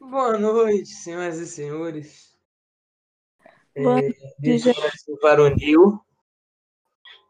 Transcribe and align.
Boa 0.00 0.38
noite, 0.38 0.88
senhoras 0.88 1.38
e 1.38 1.46
senhores. 1.46 2.36
Boa 3.76 4.00
É, 4.00 4.10
desse 4.38 4.72
Brasil 4.72 5.18
varonil. 5.22 6.00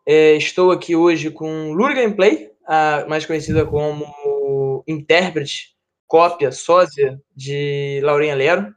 É, 0.04 0.37
estou 0.37 0.71
aqui 0.71 0.95
hoje 0.95 1.31
com 1.31 1.73
Luri 1.73 1.95
Gameplay, 1.95 2.53
a 2.67 3.07
mais 3.09 3.27
conhecida 3.27 3.67
como 3.67 4.85
intérprete, 4.87 5.76
cópia, 6.06 6.53
sósia 6.53 7.21
de 7.35 8.01
Laurinha 8.03 8.35
Lero. 8.35 8.74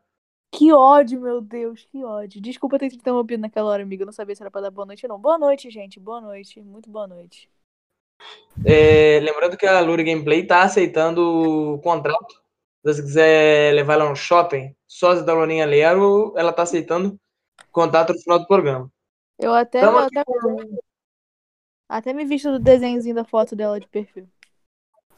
Que 0.51 0.73
ódio, 0.73 1.21
meu 1.21 1.41
Deus, 1.41 1.85
que 1.91 2.03
ódio. 2.03 2.41
Desculpa 2.41 2.79
ter 2.79 2.89
te 2.89 2.95
interrompido 2.95 3.41
naquela 3.41 3.69
hora, 3.69 3.83
amiga. 3.83 4.01
Eu 4.01 4.07
não 4.07 4.13
sabia 4.13 4.35
se 4.35 4.41
era 4.41 4.49
pra 4.49 4.61
dar 4.61 4.71
boa 4.71 4.85
noite 4.85 5.05
ou 5.05 5.09
não. 5.09 5.19
Boa 5.19 5.37
noite, 5.37 5.69
gente. 5.69 5.99
Boa 5.99 6.19
noite. 6.19 6.59
Muito 6.61 6.89
boa 6.89 7.07
noite. 7.07 7.47
É, 8.65 9.19
lembrando 9.19 9.55
que 9.55 9.65
a 9.65 9.79
Luri 9.79 10.03
Gameplay 10.03 10.41
está 10.41 10.63
aceitando 10.63 11.21
o 11.75 11.79
contrato. 11.79 12.38
Se 12.85 12.93
você 12.93 13.01
quiser 13.01 13.73
levar 13.73 13.95
ela 13.95 14.09
no 14.09 14.15
shopping, 14.15 14.73
sósia 14.87 15.23
da 15.23 15.33
Laurinha 15.33 15.65
Lero, 15.65 16.33
ela 16.37 16.51
está 16.51 16.63
aceitando 16.63 17.19
contato 17.71 18.13
no 18.13 18.19
final 18.21 18.39
do 18.39 18.47
programa. 18.47 18.89
Eu 19.37 19.53
até, 19.53 19.83
eu 19.83 19.97
até, 19.97 20.23
com- 20.23 20.79
até 21.89 22.13
me 22.13 22.23
visto 22.25 22.51
do 22.51 22.59
desenhozinho 22.59 23.15
da 23.15 23.25
foto 23.25 23.55
dela 23.55 23.79
de 23.79 23.87
perfil. 23.87 24.29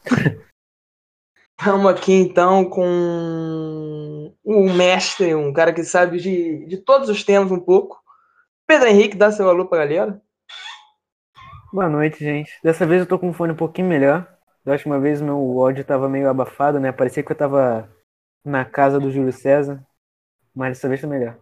Estamos 1.58 1.86
aqui 1.92 2.12
então 2.12 2.68
com 2.68 4.34
um 4.44 4.74
mestre, 4.74 5.32
um 5.34 5.52
cara 5.52 5.72
que 5.72 5.84
sabe 5.84 6.18
de, 6.18 6.66
de 6.66 6.78
todos 6.78 7.08
os 7.08 7.22
temas 7.22 7.52
um 7.52 7.60
pouco. 7.60 8.02
Pedro 8.66 8.88
Henrique, 8.88 9.16
dá 9.16 9.30
seu 9.30 9.48
alô 9.48 9.68
pra 9.68 9.78
galera. 9.78 10.20
Boa 11.72 11.88
noite, 11.88 12.18
gente. 12.18 12.50
Dessa 12.64 12.84
vez 12.84 13.02
eu 13.02 13.06
tô 13.06 13.18
com 13.18 13.28
um 13.28 13.32
fone 13.32 13.52
um 13.52 13.56
pouquinho 13.56 13.86
melhor. 13.88 14.31
Da 14.64 14.72
última 14.72 14.98
vez 15.00 15.20
meu 15.20 15.36
áudio 15.60 15.84
tava 15.84 16.08
meio 16.08 16.28
abafado, 16.28 16.78
né? 16.78 16.92
Parecia 16.92 17.22
que 17.22 17.32
eu 17.32 17.36
tava 17.36 17.90
na 18.44 18.64
casa 18.64 19.00
do 19.00 19.10
Júlio 19.10 19.32
César. 19.32 19.84
Mas 20.54 20.76
dessa 20.76 20.88
vez 20.88 21.00
tá 21.00 21.06
melhor. 21.06 21.38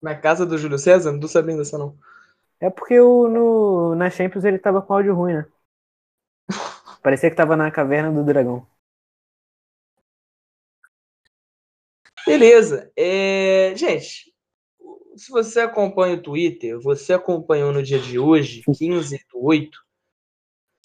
Na 0.00 0.14
casa 0.14 0.46
do 0.46 0.56
Júlio 0.56 0.78
César? 0.78 1.12
Não 1.12 1.20
tô 1.20 1.28
sabendo 1.28 1.58
dessa 1.58 1.76
não. 1.76 1.98
É 2.58 2.70
porque 2.70 2.98
o, 3.00 3.28
no, 3.28 3.94
na 3.94 4.10
Champions 4.10 4.44
ele 4.44 4.58
tava 4.58 4.80
com 4.80 4.94
áudio 4.94 5.14
ruim, 5.14 5.34
né? 5.34 5.46
Parecia 7.02 7.30
que 7.30 7.36
tava 7.36 7.56
na 7.56 7.70
caverna 7.70 8.12
do 8.12 8.24
dragão. 8.24 8.66
Beleza. 12.26 12.90
É, 12.96 13.74
gente, 13.76 14.32
se 15.16 15.30
você 15.30 15.60
acompanha 15.60 16.16
o 16.16 16.22
Twitter, 16.22 16.78
você 16.80 17.12
acompanhou 17.12 17.72
no 17.72 17.82
dia 17.82 17.98
de 17.98 18.18
hoje, 18.18 18.62
15 18.62 19.18
do 19.30 19.42
8, 19.44 19.78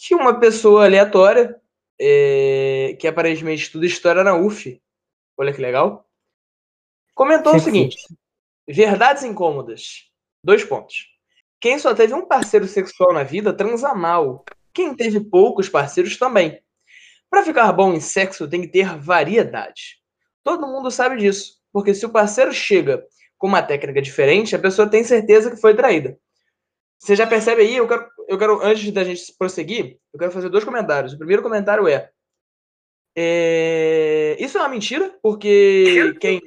que 0.05 0.13
uma 0.13 0.39
pessoa 0.39 0.85
aleatória, 0.85 1.59
é, 1.99 2.95
que 2.99 3.07
aparentemente 3.07 3.63
estuda 3.63 3.87
história 3.87 4.23
na 4.23 4.35
UF, 4.35 4.79
olha 5.35 5.51
que 5.51 5.59
legal, 5.59 6.07
comentou 7.15 7.55
o 7.55 7.59
seguinte: 7.59 7.97
verdades 8.67 9.23
incômodas. 9.23 10.11
Dois 10.43 10.63
pontos. 10.63 11.07
Quem 11.59 11.79
só 11.79 11.95
teve 11.95 12.13
um 12.13 12.27
parceiro 12.27 12.67
sexual 12.67 13.13
na 13.13 13.23
vida 13.23 13.51
transa 13.51 13.95
mal. 13.95 14.45
Quem 14.71 14.93
teve 14.93 15.19
poucos 15.19 15.67
parceiros 15.67 16.17
também. 16.17 16.61
Para 17.27 17.43
ficar 17.43 17.73
bom 17.73 17.91
em 17.91 17.99
sexo 17.99 18.47
tem 18.47 18.61
que 18.61 18.67
ter 18.67 18.95
variedade. 18.99 19.97
Todo 20.43 20.67
mundo 20.67 20.91
sabe 20.91 21.17
disso, 21.17 21.59
porque 21.73 21.95
se 21.95 22.05
o 22.05 22.11
parceiro 22.11 22.53
chega 22.53 23.03
com 23.39 23.47
uma 23.47 23.63
técnica 23.63 24.03
diferente, 24.03 24.55
a 24.55 24.59
pessoa 24.59 24.87
tem 24.87 25.03
certeza 25.03 25.49
que 25.49 25.57
foi 25.57 25.73
traída. 25.73 26.15
Você 26.99 27.15
já 27.15 27.25
percebe 27.25 27.63
aí? 27.63 27.75
Eu 27.75 27.87
quero, 27.87 28.07
eu 28.27 28.37
quero 28.37 28.61
antes 28.63 28.91
da 28.91 29.03
gente 29.03 29.33
prosseguir, 29.37 29.97
eu 30.13 30.19
quero 30.19 30.31
fazer 30.31 30.49
dois 30.49 30.63
comentários. 30.63 31.13
O 31.13 31.17
primeiro 31.17 31.43
comentário 31.43 31.87
é, 31.87 32.09
é, 33.17 34.35
isso 34.39 34.57
é 34.57 34.61
uma 34.61 34.69
mentira, 34.69 35.17
porque 35.21 36.13
quem 36.19 36.41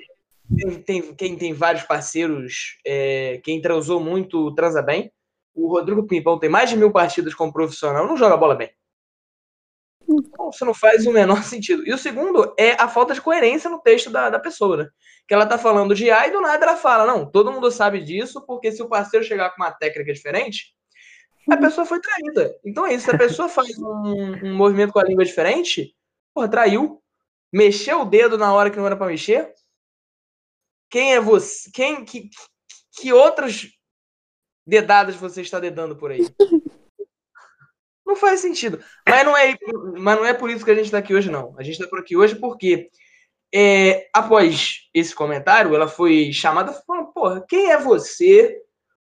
tem, 0.84 1.14
quem 1.14 1.36
tem 1.36 1.52
vários 1.52 1.84
parceiros, 1.84 2.78
é, 2.86 3.40
quem 3.42 3.60
transou 3.60 4.00
muito, 4.00 4.54
transa 4.54 4.82
bem. 4.82 5.10
O 5.54 5.68
Rodrigo 5.68 6.06
Pimpão 6.06 6.38
tem 6.38 6.50
mais 6.50 6.70
de 6.70 6.76
mil 6.76 6.92
partidas 6.92 7.34
como 7.34 7.52
profissional, 7.52 8.06
não 8.06 8.16
joga 8.16 8.36
bola 8.36 8.54
bem. 8.54 8.70
Então, 10.08 10.48
isso 10.48 10.64
não 10.64 10.72
faz 10.72 11.06
o 11.06 11.12
menor 11.12 11.42
sentido. 11.44 11.86
E 11.86 11.92
o 11.92 11.98
segundo 11.98 12.54
é 12.58 12.72
a 12.72 12.88
falta 12.88 13.14
de 13.14 13.20
coerência 13.20 13.68
no 13.68 13.80
texto 13.80 14.10
da, 14.10 14.30
da 14.30 14.38
pessoa, 14.38 14.76
né? 14.76 14.88
Que 15.26 15.34
ela 15.34 15.46
tá 15.46 15.58
falando 15.58 15.94
de 15.94 16.10
A 16.10 16.26
e 16.26 16.30
do 16.30 16.40
nada 16.40 16.64
ela 16.64 16.76
fala, 16.76 17.06
não, 17.06 17.30
todo 17.30 17.52
mundo 17.52 17.70
sabe 17.70 18.00
disso, 18.02 18.44
porque 18.46 18.72
se 18.72 18.82
o 18.82 18.88
parceiro 18.88 19.24
chegar 19.24 19.50
com 19.50 19.62
uma 19.62 19.72
técnica 19.72 20.12
diferente, 20.12 20.74
a 21.50 21.56
pessoa 21.56 21.86
foi 21.86 22.00
traída. 22.00 22.54
Então 22.64 22.86
é 22.86 22.94
isso, 22.94 23.06
se 23.06 23.10
a 23.10 23.18
pessoa 23.18 23.48
faz 23.50 23.78
um, 23.78 24.46
um 24.46 24.54
movimento 24.54 24.92
com 24.92 24.98
a 24.98 25.04
língua 25.04 25.24
diferente, 25.24 25.94
porra, 26.34 26.48
traiu. 26.48 27.02
Mexeu 27.52 28.02
o 28.02 28.04
dedo 28.04 28.36
na 28.36 28.52
hora 28.52 28.70
que 28.70 28.76
não 28.76 28.86
era 28.86 28.96
pra 28.96 29.06
mexer. 29.06 29.54
Quem 30.90 31.14
é 31.14 31.20
você? 31.20 31.70
Quem, 31.72 32.04
que, 32.04 32.28
que 32.92 33.12
outras 33.12 33.68
dedadas 34.66 35.16
você 35.16 35.40
está 35.40 35.58
dedando 35.58 35.96
por 35.96 36.10
aí? 36.10 36.20
Não 38.08 38.16
faz 38.16 38.40
sentido. 38.40 38.82
Mas 39.06 39.22
não 39.22 39.36
é, 39.36 39.54
mas 39.98 40.16
não 40.16 40.24
é 40.24 40.32
por 40.32 40.48
isso 40.48 40.64
que 40.64 40.70
a 40.70 40.74
gente 40.74 40.86
está 40.86 40.96
aqui 40.96 41.12
hoje, 41.12 41.30
não. 41.30 41.54
A 41.58 41.62
gente 41.62 41.74
está 41.74 41.86
por 41.86 41.98
aqui 41.98 42.16
hoje 42.16 42.34
porque, 42.36 42.88
é, 43.54 44.08
após 44.14 44.88
esse 44.94 45.14
comentário, 45.14 45.74
ela 45.74 45.86
foi 45.86 46.32
chamada 46.32 46.72
falando, 46.72 47.12
porra, 47.12 47.44
quem 47.46 47.70
é 47.70 47.76
você? 47.76 48.62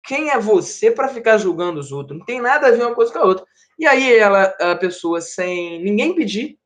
Quem 0.04 0.30
é 0.30 0.38
você 0.38 0.90
para 0.90 1.08
ficar 1.08 1.38
julgando 1.38 1.78
os 1.78 1.92
outros? 1.92 2.18
Não 2.18 2.24
tem 2.24 2.40
nada 2.40 2.68
a 2.68 2.70
ver 2.70 2.84
uma 2.84 2.94
coisa 2.94 3.12
com 3.12 3.18
a 3.18 3.24
outra. 3.24 3.44
E 3.78 3.86
aí 3.86 4.14
ela, 4.14 4.44
a 4.60 4.76
pessoa, 4.76 5.20
sem 5.20 5.82
ninguém 5.82 6.14
pedir, 6.14 6.58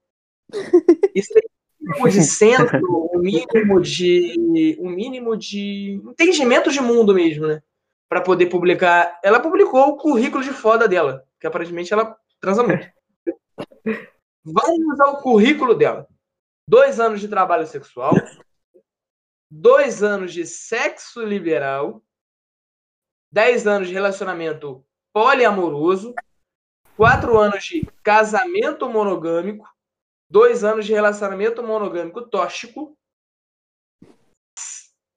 e 1.15 1.23
sem 1.23 1.43
o 1.81 1.85
mínimo 1.85 2.09
de 2.09 2.23
centro, 2.23 2.81
o 3.15 3.19
mínimo 3.19 3.81
de, 3.81 4.77
o 4.81 4.89
mínimo 4.89 5.37
de 5.37 6.01
entendimento 6.05 6.71
de 6.71 6.81
mundo 6.81 7.15
mesmo, 7.15 7.47
né? 7.47 7.63
Para 8.09 8.21
poder 8.21 8.47
publicar. 8.47 9.19
Ela 9.23 9.41
publicou 9.41 9.89
o 9.89 9.97
currículo 9.97 10.43
de 10.43 10.51
foda 10.51 10.89
dela, 10.89 11.25
que 11.41 11.47
aparentemente 11.47 11.93
ela 11.93 12.17
transa 12.41 12.63
muito. 12.63 12.87
Vamos 14.45 15.01
ao 15.01 15.23
currículo 15.23 15.75
dela. 15.75 16.07
Dois 16.69 16.99
anos 17.01 17.21
de 17.21 17.29
trabalho 17.29 17.67
sexual, 17.67 18.15
dois 19.51 20.03
anos 20.03 20.33
de 20.33 20.47
sexo 20.47 21.23
liberal, 21.23 22.03
dez 23.35 23.67
anos 23.67 23.89
de 23.89 23.95
relacionamento 23.95 24.87
poliamoroso, 25.13 26.15
quatro 26.97 27.37
anos 27.37 27.65
de 27.65 27.85
casamento 28.01 28.89
monogâmico, 28.89 29.69
dois 30.31 30.63
anos 30.63 30.87
de 30.87 30.93
relacionamento 30.93 31.61
monogâmico 31.61 32.23
tóxico. 32.23 32.97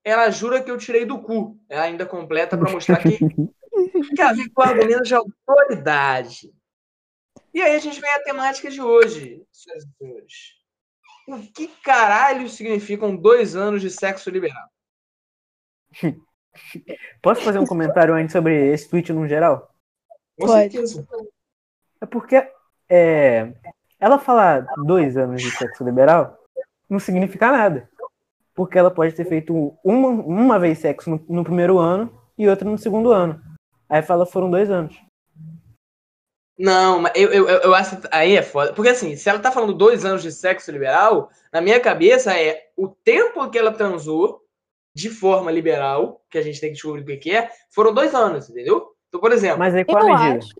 Ela 0.03 0.31
jura 0.31 0.63
que 0.63 0.71
eu 0.71 0.79
tirei 0.79 1.05
do 1.05 1.21
cu. 1.21 1.59
Ela 1.69 1.83
ainda 1.83 2.07
completa 2.07 2.57
para 2.57 2.71
mostrar 2.71 3.03
que 3.03 3.19
que 4.15 4.21
a 4.21 4.33
ver 4.33 4.49
com 4.49 4.63
argumentos 4.63 5.07
de 5.07 5.13
autoridade. 5.13 6.51
E 7.53 7.61
aí 7.61 7.75
a 7.75 7.79
gente 7.79 8.01
vem 8.01 8.09
à 8.09 8.23
temática 8.23 8.71
de 8.71 8.81
hoje, 8.81 9.45
senhoras 9.51 9.83
e 9.83 9.97
senhores. 9.99 10.57
O 11.27 11.51
que 11.53 11.67
caralho 11.83 12.49
significam 12.49 13.15
dois 13.15 13.55
anos 13.55 13.79
de 13.79 13.91
sexo 13.91 14.31
liberal? 14.31 14.67
Posso 17.21 17.41
fazer 17.41 17.59
um 17.59 17.65
comentário 17.67 18.13
antes 18.13 18.31
sobre 18.31 18.71
esse 18.71 18.89
tweet 18.89 19.11
no 19.13 19.27
geral? 19.27 19.73
Com 20.39 20.47
Pode. 20.47 20.71
certeza. 20.71 21.07
É 22.01 22.05
porque 22.05 22.47
é, 22.89 23.53
ela 23.99 24.19
falar 24.19 24.65
dois 24.85 25.17
anos 25.17 25.41
de 25.41 25.51
sexo 25.51 25.83
liberal 25.83 26.37
não 26.89 26.99
significa 26.99 27.51
nada. 27.51 27.89
Porque 28.53 28.77
ela 28.77 28.89
pode 28.89 29.13
ter 29.13 29.25
feito 29.25 29.77
uma, 29.83 30.09
uma 30.09 30.59
vez 30.59 30.79
sexo 30.79 31.09
no, 31.09 31.25
no 31.29 31.43
primeiro 31.43 31.77
ano 31.77 32.11
e 32.37 32.47
outra 32.47 32.69
no 32.69 32.77
segundo 32.77 33.11
ano. 33.11 33.41
Aí 33.89 34.01
fala 34.01 34.25
foram 34.25 34.49
dois 34.49 34.69
anos. 34.69 34.99
Não, 36.57 36.99
mas 36.99 37.11
eu, 37.15 37.31
eu, 37.31 37.47
eu 37.47 37.61
eu 37.61 37.75
acho 37.75 37.97
que 37.97 38.07
aí 38.11 38.35
é 38.35 38.41
foda. 38.41 38.73
Porque 38.73 38.89
assim, 38.89 39.15
se 39.15 39.29
ela 39.29 39.39
tá 39.39 39.51
falando 39.51 39.73
dois 39.73 40.03
anos 40.03 40.23
de 40.23 40.31
sexo 40.31 40.71
liberal, 40.71 41.29
na 41.53 41.61
minha 41.61 41.79
cabeça 41.79 42.33
é 42.33 42.69
o 42.75 42.87
tempo 42.87 43.47
que 43.49 43.59
ela 43.59 43.71
transou 43.71 44.41
de 44.97 45.09
forma 45.11 45.51
liberal, 45.51 46.23
que 46.27 46.39
a 46.39 46.41
gente 46.41 46.59
tem 46.59 46.69
que 46.69 46.73
descobrir 46.73 47.01
o 47.15 47.19
que 47.19 47.29
é, 47.35 47.51
foram 47.69 47.93
dois 47.93 48.15
anos, 48.15 48.49
entendeu? 48.49 48.89
Então, 49.07 49.21
por 49.21 49.31
exemplo, 49.31 49.59
Mas 49.59 49.75
aí 49.75 49.85
qual 49.85 50.01
a 50.01 50.05
medida? 50.17 50.39
acho. 50.39 50.55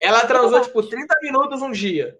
ela 0.00 0.26
transou, 0.26 0.58
tipo, 0.62 0.82
30 0.82 1.14
minutos 1.22 1.60
um 1.60 1.70
dia. 1.70 2.18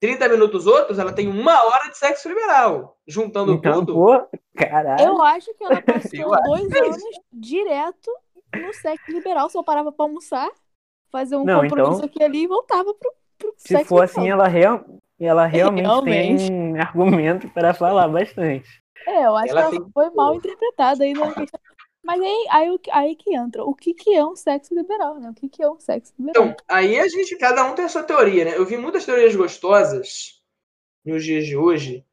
30 0.00 0.28
minutos 0.28 0.66
outros, 0.66 0.98
ela 0.98 1.12
tem 1.12 1.28
uma 1.28 1.62
hora 1.64 1.88
de 1.88 1.96
sexo 1.96 2.28
liberal. 2.28 2.98
Juntando 3.06 3.52
Então, 3.52 3.84
tudo. 3.84 3.94
pô, 3.94 4.28
caralho. 4.56 5.04
Eu 5.04 5.22
acho 5.22 5.54
que 5.54 5.62
ela 5.62 5.80
passou 5.80 6.34
acho 6.34 6.42
dois 6.44 6.72
é 6.72 6.78
anos 6.80 7.02
direto 7.32 8.10
no 8.56 8.74
sexo 8.74 9.12
liberal. 9.12 9.48
Só 9.48 9.62
parava 9.62 9.92
pra 9.92 10.04
almoçar, 10.04 10.50
fazer 11.12 11.36
um 11.36 11.44
Não, 11.44 11.60
compromisso 11.62 11.98
então- 11.98 12.06
aqui 12.06 12.18
e 12.20 12.24
ali 12.24 12.42
e 12.42 12.46
voltava 12.48 12.92
pro, 12.94 13.12
pro 13.38 13.54
Se 13.56 13.68
sexo 13.68 13.88
for 13.90 14.00
liberal. 14.04 14.22
assim, 14.22 14.28
ela, 14.28 14.48
real, 14.48 14.84
ela 15.20 15.46
realmente, 15.46 15.86
Realmente. 15.86 16.48
tem 16.48 16.80
argumento 16.80 17.48
para 17.50 17.72
falar 17.72 18.08
bastante. 18.08 18.81
É, 19.06 19.26
eu 19.26 19.36
acho 19.36 19.50
Ela 19.50 19.70
que 19.70 19.76
ela 19.76 19.90
foi 19.92 20.10
mal 20.10 20.34
interpretada 20.34 21.04
aí 21.04 21.12
na 21.12 21.32
questão. 21.34 21.60
Mas 22.04 22.20
aí, 22.20 22.46
aí, 22.50 22.78
aí 22.90 23.16
que 23.16 23.34
entra. 23.34 23.64
O 23.64 23.74
que, 23.74 23.94
que 23.94 24.14
é 24.14 24.24
um 24.24 24.34
sexo 24.34 24.74
liberal, 24.74 25.20
né? 25.20 25.30
O 25.30 25.34
que, 25.34 25.48
que 25.48 25.62
é 25.62 25.70
um 25.70 25.78
sexo 25.78 26.12
liberal? 26.18 26.46
Então, 26.46 26.56
aí 26.68 26.98
a 26.98 27.06
gente, 27.06 27.36
cada 27.36 27.64
um 27.64 27.74
tem 27.74 27.84
a 27.84 27.88
sua 27.88 28.02
teoria, 28.02 28.44
né? 28.44 28.56
Eu 28.56 28.66
vi 28.66 28.76
muitas 28.76 29.04
teorias 29.04 29.36
gostosas 29.36 30.42
nos 31.04 31.24
dias 31.24 31.46
de 31.46 31.56
hoje 31.56 32.04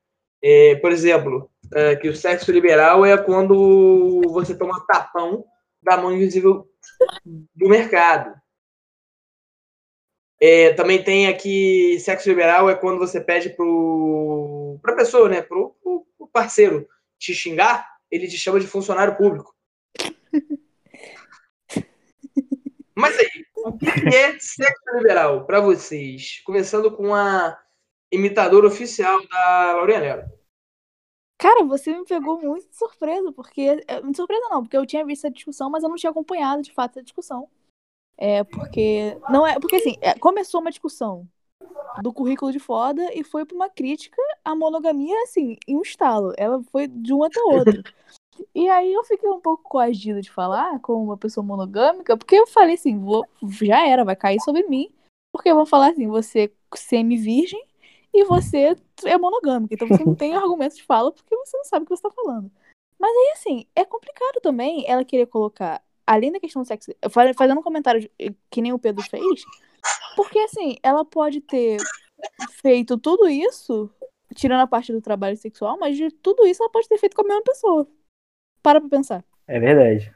É, 0.41 0.75
por 0.75 0.91
exemplo, 0.91 1.51
é, 1.73 1.95
que 1.95 2.07
o 2.07 2.15
sexo 2.15 2.51
liberal 2.51 3.05
é 3.05 3.17
quando 3.17 4.21
você 4.29 4.57
toma 4.57 4.85
tapão 4.87 5.43
da 5.81 5.97
mão 5.97 6.13
invisível 6.13 6.67
do 7.55 7.67
mercado. 7.67 8.39
É, 10.41 10.73
também 10.73 11.03
tem 11.03 11.27
aqui 11.27 11.99
sexo 11.99 12.29
liberal 12.29 12.69
é 12.69 12.75
quando 12.75 12.97
você 12.97 13.19
pede 13.19 13.49
pro 13.49 14.79
pra 14.81 14.95
pessoa, 14.95 15.27
né, 15.27 15.41
pro, 15.41 15.75
pro 15.83 16.05
parceiro 16.39 16.87
te 17.17 17.33
xingar, 17.33 17.85
ele 18.09 18.27
te 18.27 18.37
chama 18.37 18.59
de 18.61 18.67
funcionário 18.67 19.17
público. 19.17 19.53
Mas 22.95 23.17
aí, 23.17 23.45
o 23.57 23.77
que 23.77 23.89
é 24.15 24.39
sexo 24.39 24.95
liberal 24.95 25.45
para 25.45 25.59
vocês? 25.59 26.41
Começando 26.45 26.95
com 26.95 27.13
a 27.13 27.61
imitadora 28.11 28.67
oficial 28.67 29.19
da 29.27 29.73
Laureanela. 29.73 30.25
Cara, 31.37 31.63
você 31.63 31.93
me 31.97 32.05
pegou 32.05 32.41
muito 32.41 32.69
de 32.69 32.75
surpresa, 32.75 33.31
porque. 33.31 33.83
é, 33.87 34.01
De 34.01 34.15
surpresa 34.15 34.49
não, 34.49 34.63
porque 34.63 34.77
eu 34.77 34.85
tinha 34.85 35.05
visto 35.05 35.27
a 35.27 35.29
discussão, 35.29 35.69
mas 35.69 35.83
eu 35.83 35.89
não 35.89 35.95
tinha 35.95 36.09
acompanhado 36.09 36.61
de 36.61 36.73
fato 36.73 36.99
a 36.99 37.01
discussão. 37.01 37.49
É, 38.17 38.43
porque. 38.45 39.17
Não 39.29 39.45
é. 39.47 39.59
Porque 39.59 39.77
assim, 39.77 39.95
é, 40.01 40.17
começou 40.17 40.59
uma 40.61 40.71
discussão 40.71 41.27
do 42.01 42.13
currículo 42.13 42.51
de 42.51 42.59
foda 42.59 43.01
e 43.13 43.23
foi 43.23 43.45
pra 43.45 43.55
uma 43.55 43.69
crítica 43.69 44.21
à 44.43 44.55
monogamia, 44.55 45.15
assim, 45.23 45.57
em 45.67 45.75
um 45.75 45.81
estalo. 45.81 46.33
Ela 46.37 46.61
foi 46.71 46.87
de 46.87 47.13
um 47.13 47.23
até 47.23 47.41
outro. 47.41 47.83
E 48.55 48.69
aí 48.69 48.93
eu 48.93 49.03
fiquei 49.03 49.29
um 49.29 49.39
pouco 49.39 49.63
coagida 49.63 50.21
de 50.21 50.31
falar 50.31 50.79
como 50.79 51.03
uma 51.03 51.17
pessoa 51.17 51.45
monogâmica, 51.45 52.15
porque 52.15 52.35
eu 52.35 52.47
falei 52.47 52.75
assim, 52.75 52.97
vou, 52.97 53.25
já 53.61 53.85
era, 53.85 54.05
vai 54.05 54.15
cair 54.15 54.39
sobre 54.39 54.63
mim. 54.63 54.89
Porque 55.31 55.53
vão 55.53 55.65
falar 55.65 55.91
assim, 55.91 56.07
você 56.07 56.51
semi-virgem 56.73 57.61
e 58.13 58.23
você 58.23 58.75
é 59.05 59.17
monogâmica. 59.17 59.73
Então 59.73 59.87
você 59.87 60.03
não 60.03 60.15
tem 60.15 60.35
argumentos 60.35 60.77
de 60.77 60.83
fala 60.83 61.11
porque 61.11 61.35
você 61.35 61.57
não 61.57 61.65
sabe 61.65 61.83
o 61.83 61.87
que 61.87 61.95
você 61.95 62.01
tá 62.01 62.11
falando. 62.11 62.51
Mas 62.97 63.11
aí, 63.11 63.33
assim, 63.33 63.65
é 63.75 63.85
complicado 63.85 64.41
também 64.41 64.83
ela 64.87 65.05
querer 65.05 65.27
colocar, 65.27 65.81
além 66.05 66.31
da 66.31 66.39
questão 66.39 66.61
do 66.61 66.67
sexo, 66.67 66.91
fazendo 67.09 67.59
um 67.59 67.63
comentário 67.63 68.09
que 68.49 68.61
nem 68.61 68.73
o 68.73 68.79
Pedro 68.79 69.03
fez, 69.03 69.43
porque 70.15 70.39
assim, 70.39 70.77
ela 70.83 71.03
pode 71.05 71.41
ter 71.41 71.77
feito 72.61 72.97
tudo 72.97 73.27
isso, 73.27 73.89
tirando 74.35 74.61
a 74.61 74.67
parte 74.67 74.91
do 74.91 75.01
trabalho 75.01 75.37
sexual, 75.37 75.77
mas 75.79 75.97
de 75.97 76.11
tudo 76.11 76.45
isso 76.45 76.61
ela 76.61 76.71
pode 76.71 76.87
ter 76.87 76.97
feito 76.97 77.15
com 77.15 77.23
a 77.23 77.27
mesma 77.27 77.43
pessoa. 77.43 77.87
Para 78.61 78.79
pra 78.81 78.89
pensar. 78.89 79.23
É 79.47 79.59
verdade. 79.59 80.13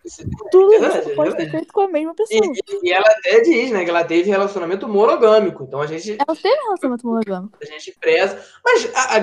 Tudo 0.51 0.74
É 0.74 0.75
isso 0.75 0.81
verdade, 0.81 1.06
ela 1.06 1.12
é 1.12 1.15
pode 1.15 1.38
ter 1.38 1.50
feito 1.50 1.74
com 1.74 1.81
a 1.81 1.88
mesma 1.88 2.13
pessoa. 2.13 2.39
E, 2.45 2.88
e 2.88 2.92
ela 2.92 3.07
até 3.07 3.39
diz, 3.39 3.71
né, 3.71 3.83
que 3.83 3.89
ela 3.89 4.04
teve 4.04 4.30
relacionamento 4.30 4.88
monogâmico. 4.88 5.63
Então 5.63 5.81
a 5.81 5.88
gente, 5.88 6.12
Ela 6.12 6.36
teve 6.39 6.56
relacionamento 6.63 7.07
monogâmico. 7.07 7.57
a 7.59 7.66
gente 7.66 7.98
preza. 8.00 8.45
Mas 8.63 8.94
a, 8.94 9.16
a 9.16 9.19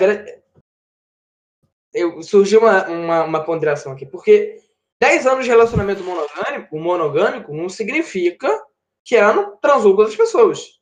eu, 1.95 2.23
surgiu 2.23 2.61
uma, 2.61 2.89
uma, 2.89 3.25
uma 3.25 3.45
ponderação 3.45 3.93
aqui, 3.93 4.07
porque 4.07 4.61
10 5.01 5.27
anos 5.27 5.45
de 5.45 5.51
relacionamento 5.51 6.03
monogâmico, 6.03 6.77
monogâmico 6.77 7.55
não 7.55 7.69
significa 7.69 8.49
que 9.05 9.17
ela 9.17 9.33
não 9.33 9.57
transou 9.57 9.95
com 9.95 10.01
outras 10.03 10.17
pessoas. 10.17 10.81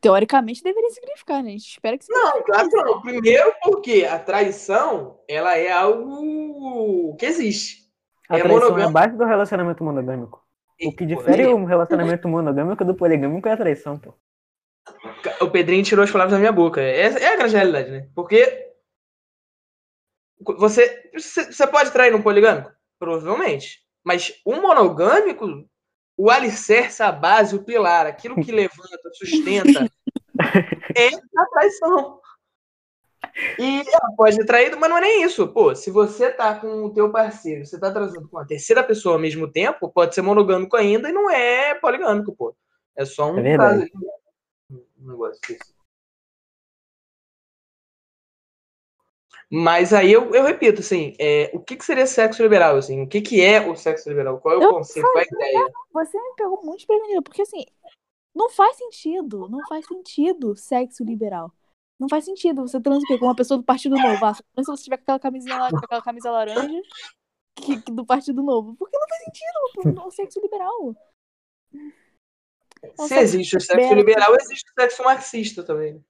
Teoricamente 0.00 0.62
deveria 0.62 0.90
significar, 0.90 1.42
né? 1.42 1.50
A 1.50 1.52
gente 1.52 1.68
espera 1.68 1.98
que 1.98 2.04
signifique. 2.04 2.34
Não, 2.34 2.42
claro 2.44 2.68
que 2.70 2.76
não. 2.76 3.02
Primeiro 3.02 3.52
porque 3.62 4.06
a 4.10 4.18
traição, 4.18 5.20
ela 5.28 5.56
é 5.56 5.70
algo 5.70 7.14
que 7.18 7.26
existe. 7.26 7.80
A 8.28 8.38
É 8.38 8.40
traição 8.40 8.58
é 8.58 8.62
a 8.62 8.64
monogâmico. 8.64 8.92
base 8.92 9.16
do 9.16 9.24
relacionamento 9.24 9.84
monogâmico. 9.84 10.42
O 10.82 10.92
que 10.96 11.04
difere 11.04 11.46
o 11.46 11.64
relacionamento 11.66 12.26
monogâmico 12.26 12.82
do 12.84 12.94
poligâmico 12.94 13.46
é 13.46 13.52
a 13.52 13.56
traição, 13.56 13.98
pô. 13.98 14.14
O 15.42 15.50
Pedrinho 15.50 15.84
tirou 15.84 16.02
as 16.02 16.10
palavras 16.10 16.32
da 16.32 16.38
minha 16.38 16.52
boca. 16.52 16.80
Essa 16.80 17.18
é 17.18 17.26
a 17.34 17.36
grande 17.36 17.54
realidade, 17.54 17.90
né? 17.90 18.08
Porque 18.14 18.72
você, 20.56 21.10
você 21.12 21.52
você 21.52 21.66
pode 21.66 21.90
trair 21.92 22.10
num 22.10 22.22
poligâmico? 22.22 22.72
Provavelmente. 22.98 23.84
Mas 24.04 24.32
o 24.44 24.56
monogâmico, 24.56 25.66
o 26.16 26.30
alicerce, 26.30 27.02
a 27.02 27.12
base, 27.12 27.54
o 27.54 27.64
pilar, 27.64 28.06
aquilo 28.06 28.42
que 28.42 28.52
levanta, 28.52 29.10
sustenta, 29.14 29.90
é 30.96 31.08
a 31.08 31.46
traição. 31.46 32.20
E 33.58 33.80
ela 33.80 34.16
pode 34.16 34.36
ter 34.36 34.44
traído, 34.44 34.78
mas 34.78 34.90
não 34.90 34.98
é 34.98 35.00
nem 35.02 35.22
isso. 35.22 35.46
Pô, 35.48 35.74
se 35.74 35.90
você 35.90 36.30
tá 36.30 36.54
com 36.54 36.84
o 36.84 36.92
teu 36.92 37.10
parceiro, 37.10 37.64
você 37.64 37.78
tá 37.78 37.90
transando 37.90 38.28
com 38.28 38.38
a 38.38 38.44
terceira 38.44 38.82
pessoa 38.82 39.14
ao 39.14 39.20
mesmo 39.20 39.50
tempo, 39.50 39.90
pode 39.90 40.14
ser 40.14 40.22
monogâmico 40.22 40.76
ainda 40.76 41.08
e 41.08 41.12
não 41.12 41.30
é 41.30 41.74
poligâmico, 41.74 42.34
pô. 42.34 42.54
É 42.96 43.04
só 43.04 43.30
um 43.30 43.38
É 43.38 43.56
caso. 43.56 43.86
Um 44.70 45.10
negócio 45.10 45.40
desse. 45.48 45.79
Mas 49.52 49.92
aí 49.92 50.12
eu, 50.12 50.32
eu 50.32 50.44
repito, 50.44 50.80
assim, 50.80 51.14
é, 51.18 51.50
o 51.52 51.58
que, 51.58 51.76
que 51.76 51.84
seria 51.84 52.06
sexo 52.06 52.40
liberal? 52.40 52.76
Assim, 52.76 53.02
o 53.02 53.08
que, 53.08 53.20
que 53.20 53.42
é 53.42 53.68
o 53.68 53.74
sexo 53.74 54.08
liberal? 54.08 54.38
Qual 54.38 54.54
é 54.54 54.58
o 54.58 54.62
Eu 54.62 54.70
conceito? 54.70 55.04
Qual 55.10 55.18
é 55.18 55.22
a 55.22 55.34
ideia? 55.34 55.72
Você 55.92 56.16
me 56.16 56.34
pegou 56.36 56.62
muito 56.62 56.78
desprevenida, 56.78 57.20
porque 57.20 57.42
assim, 57.42 57.64
não 58.32 58.48
faz 58.48 58.76
sentido, 58.76 59.48
não 59.48 59.58
faz 59.66 59.84
sentido 59.86 60.54
sexo 60.54 61.02
liberal. 61.02 61.52
Não 61.98 62.08
faz 62.08 62.24
sentido 62.24 62.62
você 62.62 62.80
trans 62.80 63.02
com 63.06 63.26
uma 63.26 63.34
pessoa 63.34 63.58
do 63.58 63.64
Partido 63.64 63.96
Novo. 63.96 64.24
Ah, 64.24 64.34
se 64.34 64.42
você 64.64 64.84
tiver 64.84 64.96
com 64.98 65.02
aquela 65.02 65.18
camisinha 65.18 65.56
lá, 65.58 65.68
com 65.68 65.76
aquela 65.76 66.00
camisa 66.00 66.30
laranja 66.30 66.80
que, 67.56 67.82
que 67.82 67.92
do 67.92 68.06
Partido 68.06 68.42
Novo. 68.42 68.74
Porque 68.76 68.96
não 68.96 69.06
faz 69.08 69.24
sentido 69.24 69.94
pô, 69.94 70.06
o 70.06 70.10
sexo 70.10 70.40
liberal. 70.40 70.96
Se 73.06 73.18
existe 73.18 73.56
o 73.56 73.60
sexo 73.60 73.94
liberal, 73.94 74.34
existe 74.40 74.70
o 74.70 74.80
sexo 74.80 75.02
marxista 75.02 75.62
também. 75.62 76.02